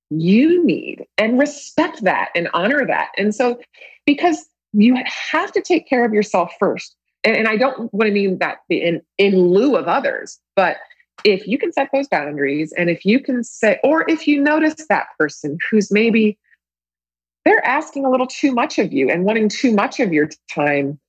you 0.10 0.66
need 0.66 1.06
and 1.18 1.40
respect 1.40 2.04
that 2.04 2.30
and 2.36 2.50
honor 2.54 2.86
that. 2.86 3.10
And 3.18 3.34
so, 3.34 3.60
because 4.06 4.46
you 4.74 4.98
have 5.32 5.52
to 5.54 5.62
take 5.62 5.88
care 5.88 6.06
of 6.06 6.14
yourself 6.14 6.52
first. 6.60 6.96
And, 7.24 7.36
and 7.36 7.48
I 7.48 7.58
don't 7.58 7.94
want 7.94 8.08
to 8.08 8.12
mean 8.12 8.38
that 8.40 8.58
in, 8.70 9.02
in 9.18 9.38
lieu 9.38 9.76
of 9.76 9.88
others, 9.88 10.40
but 10.56 10.78
if 11.24 11.48
you 11.48 11.58
can 11.58 11.72
set 11.72 11.90
those 11.94 12.08
boundaries 12.08 12.74
and 12.78 12.90
if 12.90 13.06
you 13.06 13.20
can 13.20 13.44
say, 13.44 13.80
or 13.84 14.10
if 14.10 14.28
you 14.28 14.42
notice 14.42 14.88
that 14.90 15.08
person 15.20 15.58
who's 15.70 15.92
maybe 15.92 16.38
they're 17.46 17.66
asking 17.66 18.06
a 18.06 18.10
little 18.10 18.28
too 18.28 18.54
much 18.54 18.80
of 18.80 18.94
you 18.94 19.10
and 19.10 19.26
wanting 19.26 19.50
too 19.50 19.74
much 19.74 20.00
of 20.00 20.14
your 20.14 20.30
time, 20.54 21.00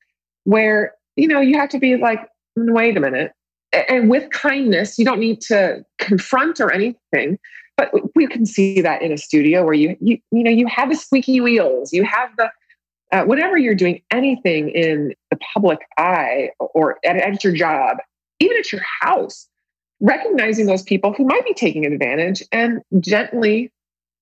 where, 0.44 0.94
you 1.16 1.28
know, 1.28 1.40
you 1.40 1.58
have 1.58 1.68
to 1.70 1.78
be 1.78 1.96
like, 1.96 2.20
mm, 2.58 2.72
wait 2.72 2.96
a 2.96 3.00
minute. 3.00 3.32
And 3.72 4.10
with 4.10 4.30
kindness, 4.30 4.98
you 4.98 5.04
don't 5.04 5.20
need 5.20 5.40
to 5.42 5.84
confront 5.98 6.60
or 6.60 6.72
anything, 6.72 7.38
but 7.76 7.90
we 8.14 8.26
can 8.26 8.44
see 8.44 8.80
that 8.80 9.02
in 9.02 9.12
a 9.12 9.18
studio 9.18 9.64
where 9.64 9.74
you, 9.74 9.96
you, 10.00 10.18
you 10.30 10.44
know, 10.44 10.50
you 10.50 10.66
have 10.66 10.90
the 10.90 10.96
squeaky 10.96 11.40
wheels, 11.40 11.92
you 11.92 12.04
have 12.04 12.30
the, 12.36 12.50
uh, 13.12 13.24
whenever 13.24 13.56
you're 13.56 13.74
doing 13.74 14.02
anything 14.10 14.70
in 14.70 15.14
the 15.30 15.38
public 15.54 15.80
eye 15.98 16.50
or 16.58 16.98
at, 17.04 17.16
at 17.16 17.42
your 17.42 17.52
job, 17.54 17.98
even 18.40 18.56
at 18.58 18.72
your 18.72 18.82
house, 19.00 19.48
recognizing 20.00 20.66
those 20.66 20.82
people 20.82 21.12
who 21.12 21.24
might 21.24 21.44
be 21.44 21.54
taking 21.54 21.86
advantage 21.86 22.42
and 22.52 22.82
gently, 23.00 23.72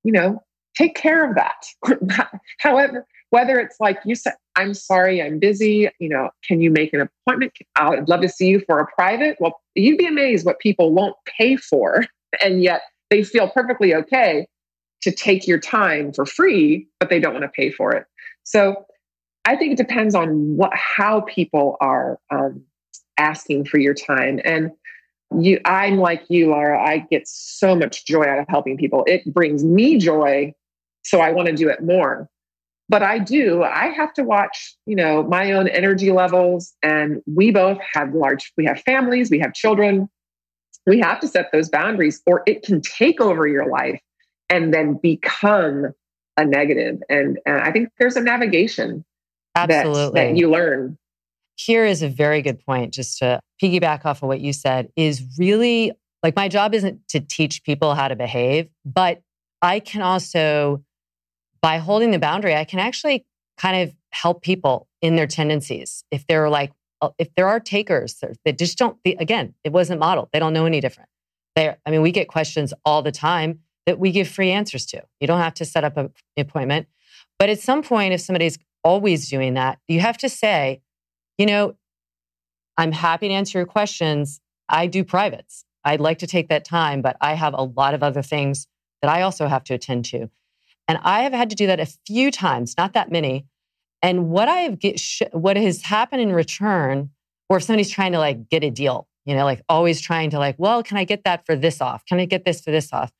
you 0.04 0.12
know, 0.12 0.42
take 0.76 0.94
care 0.94 1.28
of 1.28 1.36
that. 1.36 2.30
However, 2.58 3.06
whether 3.30 3.58
it's 3.58 3.76
like 3.80 3.98
you 4.04 4.14
said, 4.14 4.34
I'm 4.56 4.74
sorry, 4.74 5.22
I'm 5.22 5.38
busy, 5.38 5.88
you 5.98 6.08
know, 6.08 6.30
can 6.46 6.60
you 6.60 6.70
make 6.70 6.92
an 6.92 7.00
appointment? 7.00 7.52
I'd 7.76 8.08
love 8.08 8.20
to 8.20 8.28
see 8.28 8.48
you 8.48 8.60
for 8.66 8.80
a 8.80 8.86
private. 8.94 9.36
Well, 9.40 9.60
you'd 9.74 9.98
be 9.98 10.06
amazed 10.06 10.44
what 10.44 10.58
people 10.58 10.92
won't 10.92 11.16
pay 11.26 11.56
for, 11.56 12.04
and 12.44 12.62
yet 12.62 12.82
they 13.10 13.22
feel 13.22 13.48
perfectly 13.48 13.94
okay 13.94 14.46
to 15.02 15.10
take 15.10 15.46
your 15.46 15.58
time 15.58 16.12
for 16.12 16.26
free, 16.26 16.86
but 16.98 17.08
they 17.08 17.18
don't 17.18 17.32
want 17.32 17.44
to 17.44 17.48
pay 17.48 17.70
for 17.70 17.94
it. 17.94 18.04
So 18.44 18.84
I 19.44 19.56
think 19.56 19.72
it 19.72 19.78
depends 19.78 20.14
on 20.14 20.56
what 20.56 20.72
how 20.74 21.22
people 21.22 21.76
are 21.80 22.18
um, 22.30 22.62
asking 23.16 23.64
for 23.64 23.78
your 23.78 23.94
time. 23.94 24.40
And 24.44 24.70
you, 25.38 25.60
I'm 25.64 25.98
like 25.98 26.24
you, 26.28 26.50
Laura. 26.50 26.82
I 26.82 27.06
get 27.10 27.26
so 27.26 27.74
much 27.74 28.04
joy 28.04 28.24
out 28.24 28.38
of 28.38 28.46
helping 28.48 28.76
people. 28.76 29.04
It 29.06 29.24
brings 29.32 29.64
me 29.64 29.98
joy, 29.98 30.52
so 31.02 31.20
I 31.20 31.30
want 31.30 31.48
to 31.48 31.54
do 31.54 31.68
it 31.68 31.82
more. 31.82 32.28
But 32.90 33.04
I 33.04 33.20
do, 33.20 33.62
I 33.62 33.86
have 33.90 34.12
to 34.14 34.24
watch, 34.24 34.74
you 34.84 34.96
know, 34.96 35.22
my 35.22 35.52
own 35.52 35.68
energy 35.68 36.10
levels. 36.10 36.74
And 36.82 37.22
we 37.24 37.52
both 37.52 37.78
have 37.94 38.12
large, 38.14 38.52
we 38.56 38.64
have 38.64 38.80
families, 38.80 39.30
we 39.30 39.38
have 39.38 39.54
children. 39.54 40.08
We 40.86 40.98
have 40.98 41.20
to 41.20 41.28
set 41.28 41.52
those 41.52 41.68
boundaries 41.68 42.20
or 42.26 42.42
it 42.46 42.64
can 42.64 42.80
take 42.80 43.20
over 43.20 43.46
your 43.46 43.70
life 43.70 44.00
and 44.48 44.74
then 44.74 44.94
become 45.00 45.92
a 46.36 46.44
negative. 46.44 47.00
And, 47.08 47.38
and 47.46 47.60
I 47.60 47.70
think 47.70 47.90
there's 48.00 48.16
a 48.16 48.22
navigation 48.22 49.04
Absolutely. 49.54 50.20
That, 50.20 50.30
that 50.30 50.36
you 50.36 50.50
learn. 50.50 50.98
Here 51.54 51.84
is 51.84 52.02
a 52.02 52.08
very 52.08 52.42
good 52.42 52.58
point, 52.64 52.92
just 52.92 53.18
to 53.18 53.40
piggyback 53.62 54.04
off 54.04 54.22
of 54.22 54.28
what 54.28 54.40
you 54.40 54.52
said, 54.52 54.88
is 54.96 55.22
really 55.38 55.92
like 56.24 56.34
my 56.34 56.48
job 56.48 56.74
isn't 56.74 57.06
to 57.08 57.20
teach 57.20 57.62
people 57.62 57.94
how 57.94 58.08
to 58.08 58.16
behave, 58.16 58.68
but 58.84 59.22
I 59.62 59.78
can 59.78 60.02
also, 60.02 60.82
by 61.62 61.78
holding 61.78 62.10
the 62.10 62.18
boundary, 62.18 62.54
I 62.54 62.64
can 62.64 62.78
actually 62.78 63.24
kind 63.58 63.82
of 63.82 63.94
help 64.12 64.42
people 64.42 64.88
in 65.02 65.16
their 65.16 65.26
tendencies. 65.26 66.04
If 66.10 66.26
they're 66.26 66.48
like, 66.48 66.72
uh, 67.00 67.10
if 67.18 67.34
there 67.34 67.48
are 67.48 67.60
takers 67.60 68.22
that 68.44 68.58
just 68.58 68.78
don't, 68.78 68.98
again, 69.04 69.54
it 69.64 69.72
wasn't 69.72 70.00
modeled. 70.00 70.28
They 70.32 70.38
don't 70.38 70.52
know 70.52 70.66
any 70.66 70.80
different. 70.80 71.08
They, 71.56 71.74
I 71.84 71.90
mean, 71.90 72.02
we 72.02 72.12
get 72.12 72.28
questions 72.28 72.72
all 72.84 73.02
the 73.02 73.12
time 73.12 73.60
that 73.86 73.98
we 73.98 74.12
give 74.12 74.28
free 74.28 74.50
answers 74.50 74.86
to. 74.86 75.02
You 75.20 75.26
don't 75.26 75.40
have 75.40 75.54
to 75.54 75.64
set 75.64 75.84
up 75.84 75.96
an 75.96 76.10
appointment. 76.36 76.86
But 77.38 77.48
at 77.48 77.60
some 77.60 77.82
point, 77.82 78.12
if 78.12 78.20
somebody's 78.20 78.58
always 78.84 79.28
doing 79.28 79.54
that, 79.54 79.78
you 79.88 80.00
have 80.00 80.18
to 80.18 80.28
say, 80.28 80.82
you 81.38 81.46
know, 81.46 81.74
I'm 82.76 82.92
happy 82.92 83.28
to 83.28 83.34
answer 83.34 83.58
your 83.58 83.66
questions. 83.66 84.40
I 84.68 84.86
do 84.86 85.04
privates. 85.04 85.64
I'd 85.84 86.00
like 86.00 86.18
to 86.18 86.26
take 86.26 86.48
that 86.48 86.64
time, 86.64 87.02
but 87.02 87.16
I 87.20 87.34
have 87.34 87.54
a 87.54 87.62
lot 87.62 87.94
of 87.94 88.02
other 88.02 88.22
things 88.22 88.66
that 89.02 89.10
I 89.10 89.22
also 89.22 89.46
have 89.48 89.64
to 89.64 89.74
attend 89.74 90.04
to. 90.06 90.30
And 90.90 90.98
I 91.04 91.20
have 91.20 91.32
had 91.32 91.50
to 91.50 91.54
do 91.54 91.68
that 91.68 91.78
a 91.78 91.86
few 91.86 92.32
times, 92.32 92.74
not 92.76 92.94
that 92.94 93.12
many. 93.12 93.46
And 94.02 94.28
what 94.28 94.48
I 94.48 94.62
have 94.62 94.80
get, 94.80 95.00
what 95.30 95.56
has 95.56 95.82
happened 95.82 96.20
in 96.20 96.32
return, 96.32 97.10
or 97.48 97.58
if 97.58 97.62
somebody's 97.62 97.92
trying 97.92 98.10
to 98.10 98.18
like 98.18 98.48
get 98.48 98.64
a 98.64 98.70
deal, 98.70 99.06
you 99.24 99.36
know, 99.36 99.44
like 99.44 99.62
always 99.68 100.00
trying 100.00 100.30
to 100.30 100.40
like, 100.40 100.56
well, 100.58 100.82
can 100.82 100.96
I 100.96 101.04
get 101.04 101.22
that 101.22 101.46
for 101.46 101.54
this 101.54 101.80
off? 101.80 102.04
Can 102.06 102.18
I 102.18 102.24
get 102.24 102.44
this 102.44 102.60
for 102.60 102.72
this 102.72 102.92
off? 102.92 103.12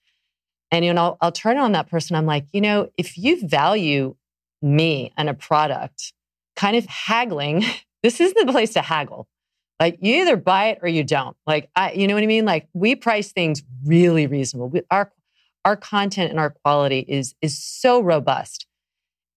And 0.73 0.85
you 0.85 0.93
know, 0.93 1.01
I'll, 1.01 1.19
I'll 1.21 1.31
turn 1.31 1.59
on 1.59 1.71
that 1.73 1.89
person. 1.89 2.17
I'm 2.17 2.27
like, 2.27 2.47
you 2.53 2.61
know, 2.61 2.91
if 2.99 3.17
you 3.17 3.47
value 3.47 4.17
me 4.61 5.13
and 5.17 5.29
a 5.29 5.35
product, 5.35 6.13
kind 6.57 6.75
of 6.75 6.87
haggling, 6.87 7.65
this 8.03 8.21
isn't 8.21 8.47
the 8.47 8.53
place 8.53 8.73
to 8.73 8.83
haggle. 8.83 9.29
Like 9.79 9.99
you 10.01 10.23
either 10.23 10.37
buy 10.37 10.71
it 10.71 10.81
or 10.83 10.89
you 10.89 11.05
don't. 11.05 11.37
Like 11.47 11.71
I, 11.77 11.93
you 11.93 12.09
know 12.09 12.15
what 12.15 12.25
I 12.25 12.27
mean? 12.27 12.47
Like 12.47 12.67
we 12.73 12.97
price 12.97 13.31
things 13.31 13.63
really 13.85 14.27
reasonable. 14.27 14.71
We, 14.71 14.83
our 14.91 15.13
our 15.65 15.77
content 15.77 16.31
and 16.31 16.41
our 16.41 16.51
quality 16.51 17.05
is 17.07 17.35
is 17.43 17.63
so 17.63 18.01
robust. 18.01 18.67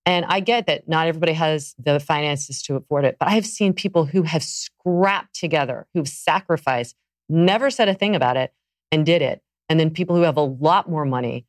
And 0.05 0.25
I 0.25 0.41
get 0.41 0.67
that 0.67 0.87
not 0.87 1.07
everybody 1.07 1.33
has 1.33 1.75
the 1.77 1.99
finances 1.99 2.61
to 2.63 2.75
afford 2.75 3.05
it, 3.05 3.17
but 3.19 3.29
I 3.29 3.31
have 3.31 3.45
seen 3.45 3.73
people 3.73 4.05
who 4.05 4.23
have 4.23 4.43
scrapped 4.43 5.33
together, 5.33 5.87
who've 5.93 6.07
sacrificed, 6.07 6.95
never 7.29 7.69
said 7.69 7.87
a 7.87 7.93
thing 7.93 8.15
about 8.15 8.35
it, 8.35 8.53
and 8.91 9.05
did 9.05 9.21
it. 9.21 9.41
And 9.69 9.79
then 9.79 9.91
people 9.91 10.15
who 10.15 10.23
have 10.23 10.35
a 10.35 10.41
lot 10.41 10.89
more 10.89 11.05
money 11.05 11.45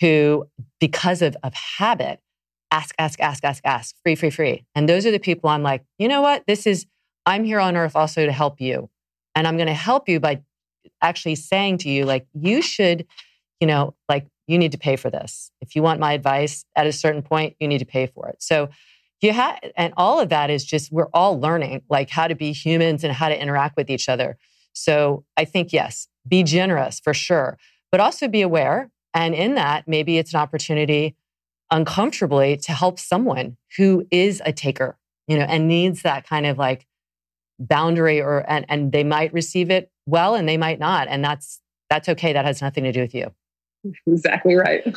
who, 0.00 0.48
because 0.78 1.20
of, 1.20 1.36
of 1.42 1.52
habit, 1.52 2.20
ask, 2.70 2.94
ask, 2.98 3.20
ask, 3.20 3.44
ask, 3.44 3.62
ask, 3.64 3.94
free, 4.02 4.14
free, 4.14 4.30
free. 4.30 4.64
And 4.74 4.88
those 4.88 5.04
are 5.04 5.10
the 5.10 5.18
people 5.18 5.50
I'm 5.50 5.62
like, 5.62 5.84
you 5.98 6.08
know 6.08 6.22
what? 6.22 6.44
This 6.46 6.66
is, 6.66 6.86
I'm 7.26 7.44
here 7.44 7.60
on 7.60 7.76
earth 7.76 7.94
also 7.94 8.24
to 8.24 8.32
help 8.32 8.60
you. 8.60 8.88
And 9.34 9.46
I'm 9.46 9.56
going 9.56 9.66
to 9.66 9.74
help 9.74 10.08
you 10.08 10.20
by 10.20 10.40
actually 11.02 11.34
saying 11.34 11.78
to 11.78 11.90
you, 11.90 12.04
like, 12.04 12.26
you 12.32 12.62
should, 12.62 13.06
you 13.60 13.66
know, 13.66 13.94
like, 14.08 14.26
you 14.46 14.58
need 14.58 14.72
to 14.72 14.78
pay 14.78 14.96
for 14.96 15.10
this. 15.10 15.52
If 15.60 15.76
you 15.76 15.82
want 15.82 16.00
my 16.00 16.12
advice 16.12 16.64
at 16.74 16.86
a 16.86 16.92
certain 16.92 17.22
point, 17.22 17.54
you 17.60 17.68
need 17.68 17.78
to 17.78 17.84
pay 17.84 18.06
for 18.06 18.28
it. 18.28 18.42
So 18.42 18.68
you 19.20 19.32
have, 19.32 19.60
and 19.76 19.94
all 19.96 20.18
of 20.18 20.30
that 20.30 20.50
is 20.50 20.64
just, 20.64 20.90
we're 20.90 21.10
all 21.14 21.38
learning 21.38 21.82
like 21.88 22.10
how 22.10 22.26
to 22.26 22.34
be 22.34 22.52
humans 22.52 23.04
and 23.04 23.12
how 23.12 23.28
to 23.28 23.40
interact 23.40 23.76
with 23.76 23.90
each 23.90 24.08
other. 24.08 24.38
So 24.72 25.24
I 25.36 25.44
think, 25.44 25.72
yes, 25.72 26.08
be 26.26 26.42
generous 26.42 26.98
for 26.98 27.14
sure, 27.14 27.58
but 27.92 28.00
also 28.00 28.26
be 28.26 28.42
aware. 28.42 28.90
And 29.14 29.34
in 29.34 29.54
that, 29.54 29.86
maybe 29.86 30.18
it's 30.18 30.34
an 30.34 30.40
opportunity 30.40 31.16
uncomfortably 31.70 32.56
to 32.56 32.72
help 32.72 32.98
someone 32.98 33.56
who 33.76 34.04
is 34.10 34.42
a 34.44 34.52
taker, 34.52 34.98
you 35.28 35.38
know, 35.38 35.44
and 35.44 35.68
needs 35.68 36.02
that 36.02 36.26
kind 36.26 36.46
of 36.46 36.58
like 36.58 36.86
boundary 37.60 38.20
or 38.20 38.44
and 38.48 38.64
and 38.68 38.90
they 38.90 39.04
might 39.04 39.32
receive 39.34 39.70
it 39.70 39.90
well 40.06 40.34
and 40.34 40.48
they 40.48 40.56
might 40.56 40.78
not 40.78 41.06
and 41.08 41.22
that's 41.22 41.60
that's 41.90 42.08
okay 42.08 42.32
that 42.32 42.46
has 42.46 42.62
nothing 42.62 42.84
to 42.84 42.92
do 42.92 43.02
with 43.02 43.14
you 43.14 43.30
exactly 44.06 44.54
right 44.54 44.96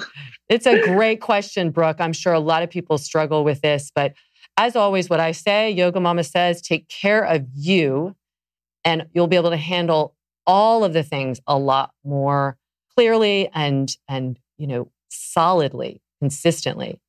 it's 0.50 0.66
a 0.66 0.82
great 0.84 1.22
question 1.22 1.72
brooke 1.72 1.98
i'm 2.00 2.14
sure 2.14 2.34
a 2.34 2.40
lot 2.40 2.64
of 2.64 2.70
people 2.70 2.98
struggle 2.98 3.44
with 3.44 3.62
this 3.62 3.92
but 3.94 4.14
as 4.58 4.76
always 4.76 5.10
what 5.10 5.20
i 5.20 5.32
say 5.32 5.70
yoga 5.72 6.00
mama 6.00 6.24
says 6.24 6.62
take 6.62 6.88
care 6.88 7.24
of 7.24 7.46
you 7.54 8.16
and 8.84 9.06
you'll 9.14 9.28
be 9.28 9.36
able 9.36 9.50
to 9.50 9.58
handle 9.58 10.16
all 10.46 10.84
of 10.84 10.94
the 10.94 11.04
things 11.04 11.40
a 11.48 11.58
lot 11.58 11.92
more 12.04 12.58
clearly 12.96 13.50
and 13.54 13.96
and 14.08 14.38
you 14.58 14.68
know 14.68 14.92
solidly 15.10 16.02
consistently. 16.20 17.00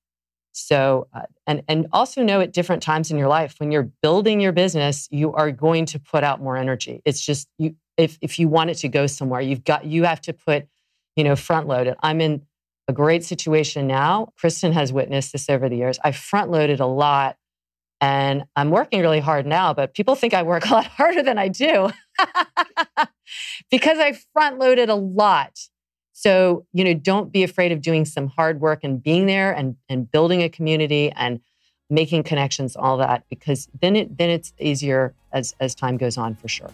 So, 0.52 1.08
uh, 1.12 1.22
and 1.46 1.62
and 1.68 1.86
also 1.92 2.22
know 2.22 2.40
at 2.40 2.52
different 2.52 2.82
times 2.82 3.10
in 3.10 3.18
your 3.18 3.28
life 3.28 3.54
when 3.58 3.72
you're 3.72 3.90
building 4.02 4.40
your 4.40 4.52
business, 4.52 5.08
you 5.10 5.32
are 5.32 5.50
going 5.50 5.86
to 5.86 5.98
put 5.98 6.22
out 6.22 6.40
more 6.40 6.56
energy. 6.56 7.00
It's 7.04 7.20
just 7.20 7.48
you 7.58 7.74
if 7.96 8.18
if 8.20 8.38
you 8.38 8.48
want 8.48 8.70
it 8.70 8.78
to 8.78 8.88
go 8.88 9.06
somewhere, 9.06 9.40
you've 9.40 9.64
got 9.64 9.84
you 9.84 10.04
have 10.04 10.20
to 10.22 10.32
put, 10.32 10.66
you 11.16 11.24
know, 11.24 11.36
front 11.36 11.66
loaded. 11.66 11.94
I'm 12.02 12.20
in 12.20 12.42
a 12.88 12.92
great 12.92 13.24
situation 13.24 13.86
now. 13.86 14.28
Kristen 14.36 14.72
has 14.72 14.92
witnessed 14.92 15.32
this 15.32 15.48
over 15.48 15.68
the 15.68 15.76
years. 15.76 15.98
I 16.04 16.12
front 16.12 16.50
loaded 16.50 16.80
a 16.80 16.86
lot 16.86 17.36
and 18.00 18.44
I'm 18.54 18.70
working 18.70 19.00
really 19.00 19.20
hard 19.20 19.46
now, 19.46 19.72
but 19.72 19.94
people 19.94 20.14
think 20.14 20.34
I 20.34 20.42
work 20.42 20.66
a 20.70 20.74
lot 20.74 20.86
harder 20.86 21.22
than 21.22 21.38
I 21.38 21.48
do 21.48 21.90
because 23.70 23.98
I 23.98 24.18
front 24.32 24.58
loaded 24.58 24.90
a 24.90 24.94
lot. 24.94 25.58
So, 26.12 26.66
you 26.72 26.84
know, 26.84 26.94
don't 26.94 27.32
be 27.32 27.42
afraid 27.42 27.72
of 27.72 27.80
doing 27.80 28.04
some 28.04 28.28
hard 28.28 28.60
work 28.60 28.80
and 28.82 29.02
being 29.02 29.26
there 29.26 29.52
and, 29.52 29.76
and 29.88 30.10
building 30.10 30.42
a 30.42 30.48
community 30.48 31.10
and 31.12 31.40
making 31.90 32.22
connections, 32.22 32.76
all 32.76 32.96
that, 32.98 33.24
because 33.28 33.68
then 33.80 33.96
it 33.96 34.16
then 34.16 34.30
it's 34.30 34.52
easier 34.58 35.14
as 35.32 35.54
as 35.60 35.74
time 35.74 35.96
goes 35.96 36.16
on 36.16 36.34
for 36.34 36.48
sure. 36.48 36.70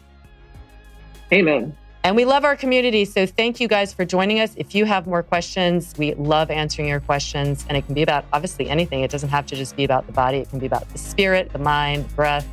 Amen. 1.33 1.77
And 2.03 2.17
we 2.17 2.25
love 2.25 2.45
our 2.45 2.57
community. 2.57 3.05
So 3.05 3.27
thank 3.27 3.61
you 3.61 3.69
guys 3.69 3.93
for 3.93 4.07
joining 4.07 4.41
us. 4.41 4.55
If 4.57 4.75
you 4.75 4.87
have 4.87 5.07
more 5.07 5.23
questions, 5.23 5.95
we 5.99 6.15
love 6.15 6.51
answering 6.51 6.89
your 6.89 7.01
questions. 7.01 7.67
And 7.69 7.77
it 7.77 7.85
can 7.85 7.95
be 7.95 8.03
about 8.03 8.25
obviously 8.33 8.71
anything. 8.71 9.03
It 9.03 9.11
doesn't 9.11 9.29
have 9.29 9.45
to 9.47 9.57
just 9.57 9.77
be 9.77 9.85
about 9.85 10.07
the 10.07 10.13
body, 10.13 10.39
it 10.39 10.49
can 10.49 10.59
be 10.59 10.67
about 10.67 10.89
the 10.89 10.99
spirit, 10.99 11.53
the 11.53 11.59
mind, 11.59 12.15
breath, 12.17 12.47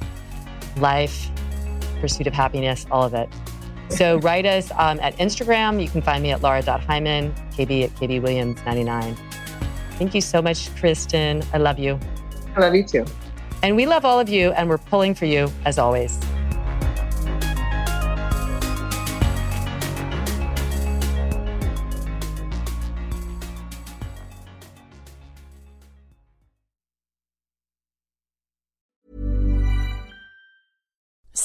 life, 0.77 1.29
pursuit 2.01 2.27
of 2.27 2.33
happiness, 2.33 2.85
all 2.91 3.03
of 3.03 3.13
it. 3.13 3.29
So 3.89 4.17
write 4.21 4.45
us 4.45 4.69
um, 4.71 4.99
at 4.99 5.15
Instagram. 5.17 5.81
You 5.81 5.87
can 5.87 6.01
find 6.01 6.21
me 6.21 6.31
at 6.31 6.41
laura.hyman, 6.41 7.33
KB 7.55 7.85
at 7.85 7.95
KBWilliams99. 7.95 9.17
Thank 9.91 10.13
you 10.13 10.21
so 10.21 10.41
much, 10.41 10.75
Kristen. 10.75 11.41
I 11.53 11.57
love 11.57 11.79
you. 11.79 11.97
I 12.55 12.59
love 12.59 12.75
you 12.75 12.83
too. 12.83 13.05
And 13.63 13.75
we 13.75 13.85
love 13.85 14.05
all 14.05 14.19
of 14.19 14.29
you, 14.29 14.51
and 14.51 14.69
we're 14.69 14.77
pulling 14.77 15.15
for 15.15 15.25
you 15.25 15.49
as 15.65 15.79
always. 15.79 16.19